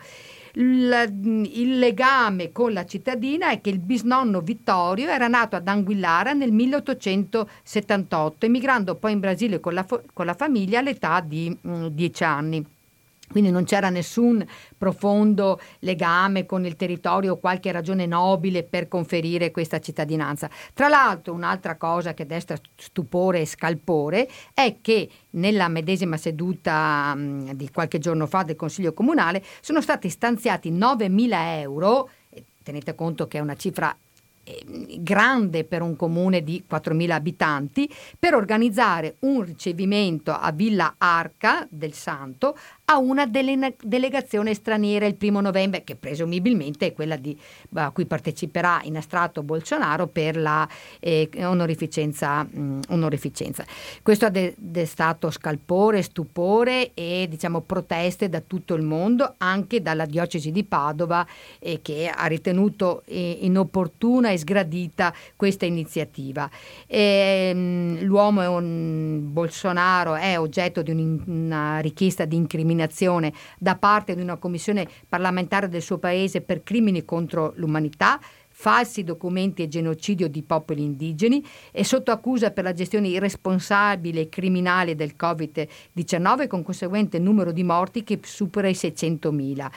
[0.58, 6.34] Il, il legame con la cittadina è che il bisnonno Vittorio era nato ad Anguillara
[6.34, 12.24] nel 1878, emigrando poi in Brasile con la, con la famiglia all'età di mm, 10
[12.24, 12.66] anni.
[13.30, 14.46] Quindi non c'era nessun
[14.78, 20.50] profondo legame con il territorio o qualche ragione nobile per conferire questa cittadinanza.
[20.74, 27.54] Tra l'altro, un'altra cosa che desta stupore e scalpore è che nella medesima seduta mh,
[27.54, 31.30] di qualche giorno fa del Consiglio Comunale sono stati stanziati 9.000
[31.60, 32.10] euro,
[32.64, 33.96] tenete conto che è una cifra
[34.44, 34.64] eh,
[35.00, 41.92] grande per un comune di 4.000 abitanti per organizzare un ricevimento a Villa Arca del
[41.92, 42.58] Santo
[42.90, 47.38] a una dele- delegazione straniera il primo novembre, che presumibilmente è quella di,
[47.74, 50.66] a cui parteciperà in astratto Bolsonaro per la
[51.02, 53.66] eh, onorificenza, mh, onorificenza.
[54.02, 60.06] Questo ha de- destato scalpore, stupore e diciamo, proteste da tutto il mondo, anche dalla
[60.06, 61.28] diocesi di Padova,
[61.60, 66.50] eh, che ha ritenuto eh, inopportuna e sgradita questa iniziativa.
[66.88, 72.76] Ehm, l'uomo è un, Bolsonaro è oggetto di un- una richiesta di incriminazione
[73.58, 78.20] da parte di una commissione parlamentare del suo paese per crimini contro l'umanità
[78.60, 84.30] falsi documenti e genocidio di popoli indigeni, è sotto accusa per la gestione irresponsabile e
[84.30, 89.68] criminale del Covid-19 con conseguente numero di morti che supera i 600.000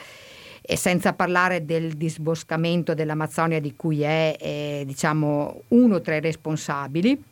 [0.63, 7.23] e senza parlare del disboscamento dell'Amazzonia di cui è eh, diciamo uno tra i responsabili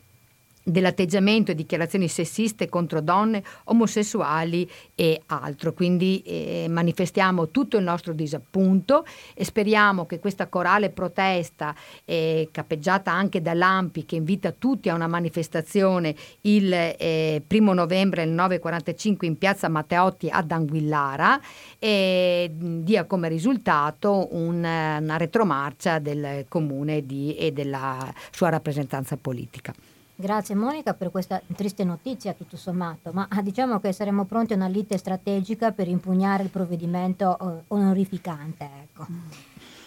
[0.71, 5.73] dell'atteggiamento e dichiarazioni sessiste contro donne, omosessuali e altro.
[5.73, 11.75] Quindi eh, manifestiamo tutto il nostro disappunto e speriamo che questa corale protesta,
[12.05, 18.33] eh, capeggiata anche dall'AMPI, che invita tutti a una manifestazione il eh, primo novembre alle
[18.33, 21.39] 9.45 in piazza Matteotti ad Anguillara,
[21.77, 29.73] eh, dia come risultato un, una retromarcia del comune di, e della sua rappresentanza politica.
[30.21, 34.57] Grazie Monica per questa triste notizia tutto sommato, ma ah, diciamo che saremo pronti a
[34.57, 38.69] una lite strategica per impugnare il provvedimento eh, onorificante.
[38.83, 39.07] Ecco.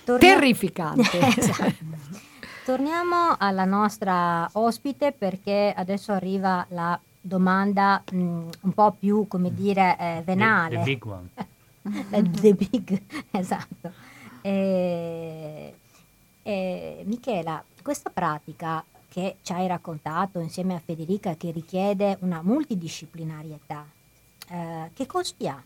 [0.04, 1.18] Tornia- Terrificante.
[1.36, 1.74] Esatto.
[2.64, 8.16] Torniamo alla nostra ospite perché adesso arriva la domanda mh,
[8.60, 10.76] un po' più, come dire, eh, venale.
[10.76, 11.28] The, the big one.
[12.10, 13.02] Eh, The big,
[13.32, 13.92] esatto.
[14.40, 15.74] Eh,
[16.42, 18.82] eh, Michela, questa pratica
[19.12, 23.86] che ci hai raccontato insieme a Federica che richiede una multidisciplinarietà,
[24.48, 25.62] eh, che costi ha?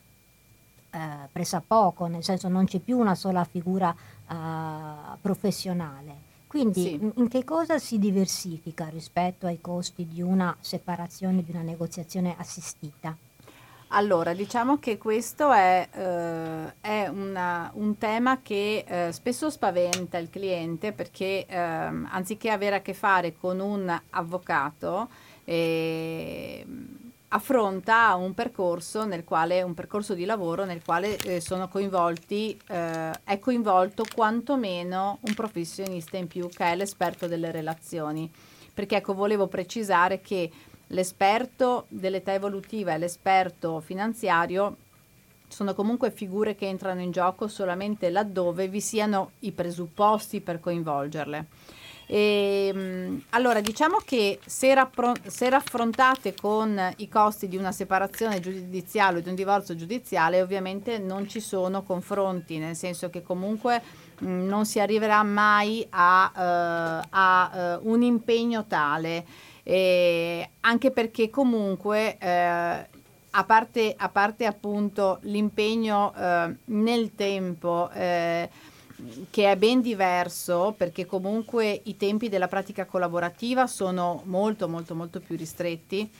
[0.90, 6.24] Eh, pressappoco, nel senso non c'è più una sola figura eh, professionale.
[6.48, 6.94] Quindi Sì.
[6.94, 12.34] in, in che cosa si diversifica rispetto ai costi di una separazione, di una negoziazione
[12.36, 13.16] assistita?
[13.90, 20.28] Allora, diciamo che questo è, eh, è una- un tema che eh, spesso spaventa il
[20.28, 25.08] cliente perché ehm, anziché avere a che fare con un avvocato,
[25.44, 33.10] ehm, affronta un percorso quale, un percorso di lavoro nel quale eh, sono coinvolti, eh,
[33.24, 38.28] è coinvolto quantomeno un professionista in più che è l'esperto delle relazioni.
[38.74, 40.50] Perché ecco, volevo precisare che
[40.88, 44.76] l'esperto dell'età evolutiva e l'esperto finanziario
[45.48, 51.46] sono comunque figure che entrano in gioco solamente laddove vi siano i presupposti per coinvolgerle.
[52.08, 58.38] E, mh, allora, diciamo che se, rappro- se raffrontate con i costi di una separazione
[58.38, 63.82] giudiziale o di un divorzio giudiziale, ovviamente non ci sono confronti, nel senso che comunque
[64.18, 66.32] mh, non si arriverà mai a,
[67.02, 69.24] eh, a eh, un impegno tale.
[69.68, 78.48] E anche perché comunque eh, a parte, a parte appunto l'impegno eh, nel tempo eh,
[79.28, 85.20] che è ben diverso perché comunque i tempi della pratica collaborativa sono molto molto molto
[85.20, 86.10] più ristretti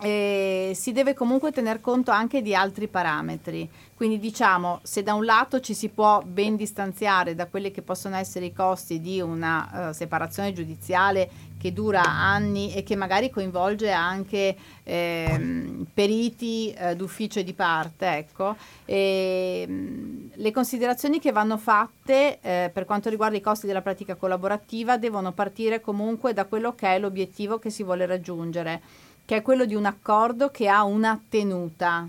[0.00, 3.68] eh, si deve comunque tener conto anche di altri parametri.
[3.94, 8.16] Quindi diciamo, se da un lato ci si può ben distanziare da quelli che possono
[8.16, 11.28] essere i costi di una uh, separazione giudiziale
[11.66, 18.16] che dura anni e che magari coinvolge anche eh, periti eh, d'ufficio e di parte,
[18.18, 23.82] ecco, e, mh, le considerazioni che vanno fatte eh, per quanto riguarda i costi della
[23.82, 28.80] pratica collaborativa devono partire comunque da quello che è l'obiettivo che si vuole raggiungere
[29.24, 32.08] che è quello di un accordo che ha una tenuta.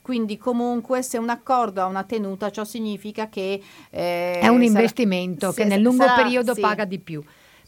[0.00, 3.60] Quindi comunque se un accordo ha una tenuta ciò significa che...
[3.90, 6.60] Eh, è un investimento sarà, che nel lungo sarà, periodo sì.
[6.62, 7.22] paga di più.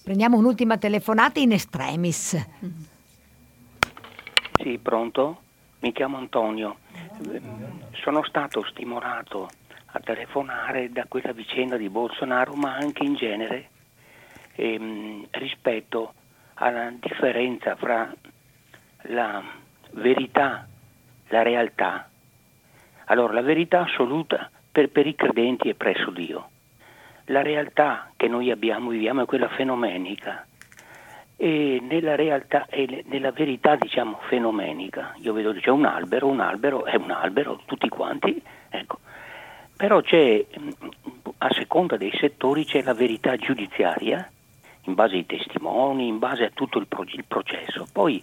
[0.07, 2.37] Prendiamo un'ultima telefonata in extremis.
[4.53, 5.41] Sì, pronto?
[5.81, 6.77] Mi chiamo Antonio.
[8.05, 9.51] Sono stato stimolato
[9.85, 13.69] a telefonare da quella vicenda di Bolsonaro, ma anche in genere
[14.55, 16.15] ehm, rispetto
[16.55, 18.15] alla differenza fra
[19.09, 19.43] la
[19.91, 20.69] verità,
[21.31, 22.09] la realtà.
[23.07, 26.51] Allora, la verità assoluta per, per i credenti è presso Dio.
[27.27, 30.47] La realtà che noi abbiamo, viviamo, è quella fenomenica.
[31.36, 36.40] E nella realtà e nella verità, diciamo, fenomenica, io vedo che c'è un albero, un
[36.40, 38.40] albero è un albero, tutti quanti,
[38.70, 38.98] ecco.
[39.77, 40.44] Però c'è,
[41.39, 44.27] a seconda dei settori, c'è la verità giudiziaria,
[44.85, 47.86] in base ai testimoni, in base a tutto il, pro- il processo.
[47.93, 48.23] Poi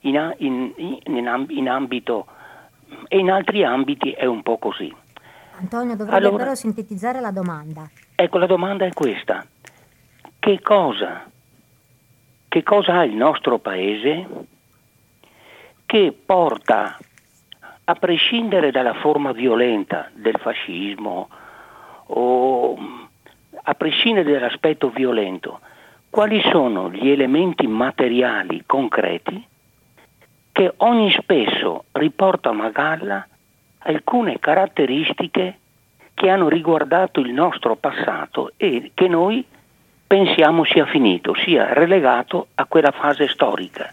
[0.00, 2.26] in, in, in, in ambito
[3.08, 4.94] e in altri ambiti è un po' così.
[5.58, 7.88] Antonio, dovrebbe allora, però sintetizzare la domanda.
[8.18, 9.46] Ecco, la domanda è questa.
[10.38, 11.30] Che cosa,
[12.48, 14.26] che cosa ha il nostro paese
[15.84, 16.96] che porta,
[17.84, 21.28] a prescindere dalla forma violenta del fascismo
[22.06, 22.76] o
[23.62, 25.60] a prescindere dall'aspetto violento,
[26.08, 29.46] quali sono gli elementi materiali concreti
[30.52, 33.28] che ogni spesso riportano a galla
[33.80, 35.58] alcune caratteristiche
[36.16, 39.44] che hanno riguardato il nostro passato e che noi
[40.06, 43.92] pensiamo sia finito, sia relegato a quella fase storica.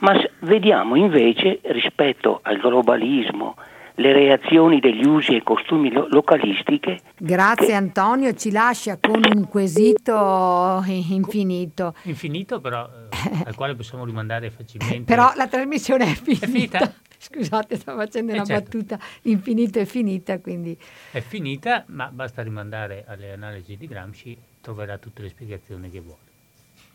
[0.00, 3.54] Ma vediamo invece rispetto al globalismo,
[3.94, 7.00] le reazioni degli usi e costumi lo- localistiche.
[7.16, 7.74] Grazie che...
[7.74, 11.94] Antonio, ci lascia con un quesito infinito.
[12.04, 15.04] Infinito però eh, al quale possiamo rimandare facilmente.
[15.04, 16.44] Però la trasmissione è finita.
[16.44, 16.94] È finita?
[17.22, 18.78] Scusate, sto facendo una eh certo.
[18.78, 18.98] battuta.
[19.22, 20.76] L'infinito è finita, quindi...
[21.10, 26.28] È finita, ma basta rimandare alle analisi di Gramsci, troverà tutte le spiegazioni che vuole.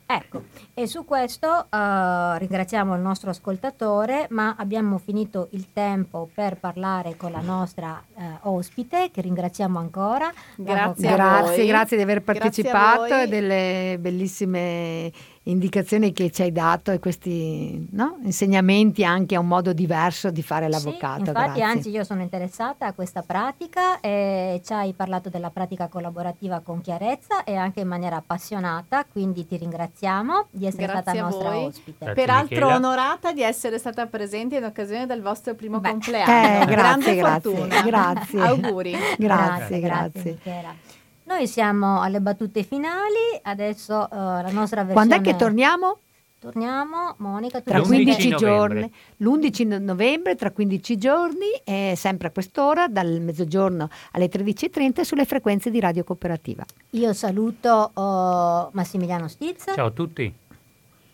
[0.08, 0.44] Ecco,
[0.76, 7.18] e su questo uh, ringraziamo il nostro ascoltatore, ma abbiamo finito il tempo per parlare
[7.18, 10.32] con la nostra uh, ospite, che ringraziamo ancora.
[10.58, 15.12] Grazie, grazie, grazie di aver partecipato e delle bellissime
[15.48, 18.18] indicazioni che ci hai dato e questi no?
[18.24, 21.24] insegnamenti anche a un modo diverso di fare l'avvocato.
[21.24, 21.64] Sì, infatti, Grazie.
[21.64, 26.82] anzi, io sono interessata a questa pratica e ci hai parlato della pratica collaborativa con
[26.82, 31.66] chiarezza e anche in maniera appassionata, quindi ti ringraziamo di essere Grazie stata nostra voi.
[31.66, 31.98] ospite.
[32.00, 32.76] Grazie, Peraltro Michela.
[32.76, 36.62] onorata di essere stata presente in occasione del vostro primo Beh, compleanno.
[36.62, 37.82] eh, Grande grazie, grazie, fortuna.
[37.84, 38.40] grazie.
[38.40, 38.96] Auguri.
[39.18, 40.32] Grazie, grazie.
[40.32, 40.95] Michela.
[41.28, 44.94] Noi siamo alle battute finali, adesso eh, la nostra versione...
[44.94, 45.98] Quando è che torniamo?
[46.38, 48.46] Torniamo, Monica, tu Tra ci 15 15 spieghi.
[48.46, 48.92] novembre.
[49.18, 55.26] giorni, l'11 novembre, tra 15 giorni, e sempre a quest'ora, dal mezzogiorno alle 13.30 sulle
[55.26, 56.64] frequenze di Radio Cooperativa.
[56.92, 60.32] Io saluto oh, Massimiliano Stizza, Ciao a tutti.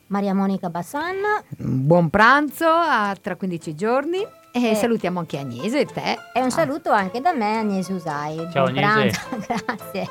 [0.08, 4.76] Maria Monica Bassanna Buon pranzo a tra 15 giorni e Eh.
[4.76, 6.18] salutiamo anche Agnese e te.
[6.34, 8.48] e un saluto anche da me Agnese Usai.
[8.52, 9.20] Ciao, Agnese.
[9.30, 10.10] pranzo, grazie.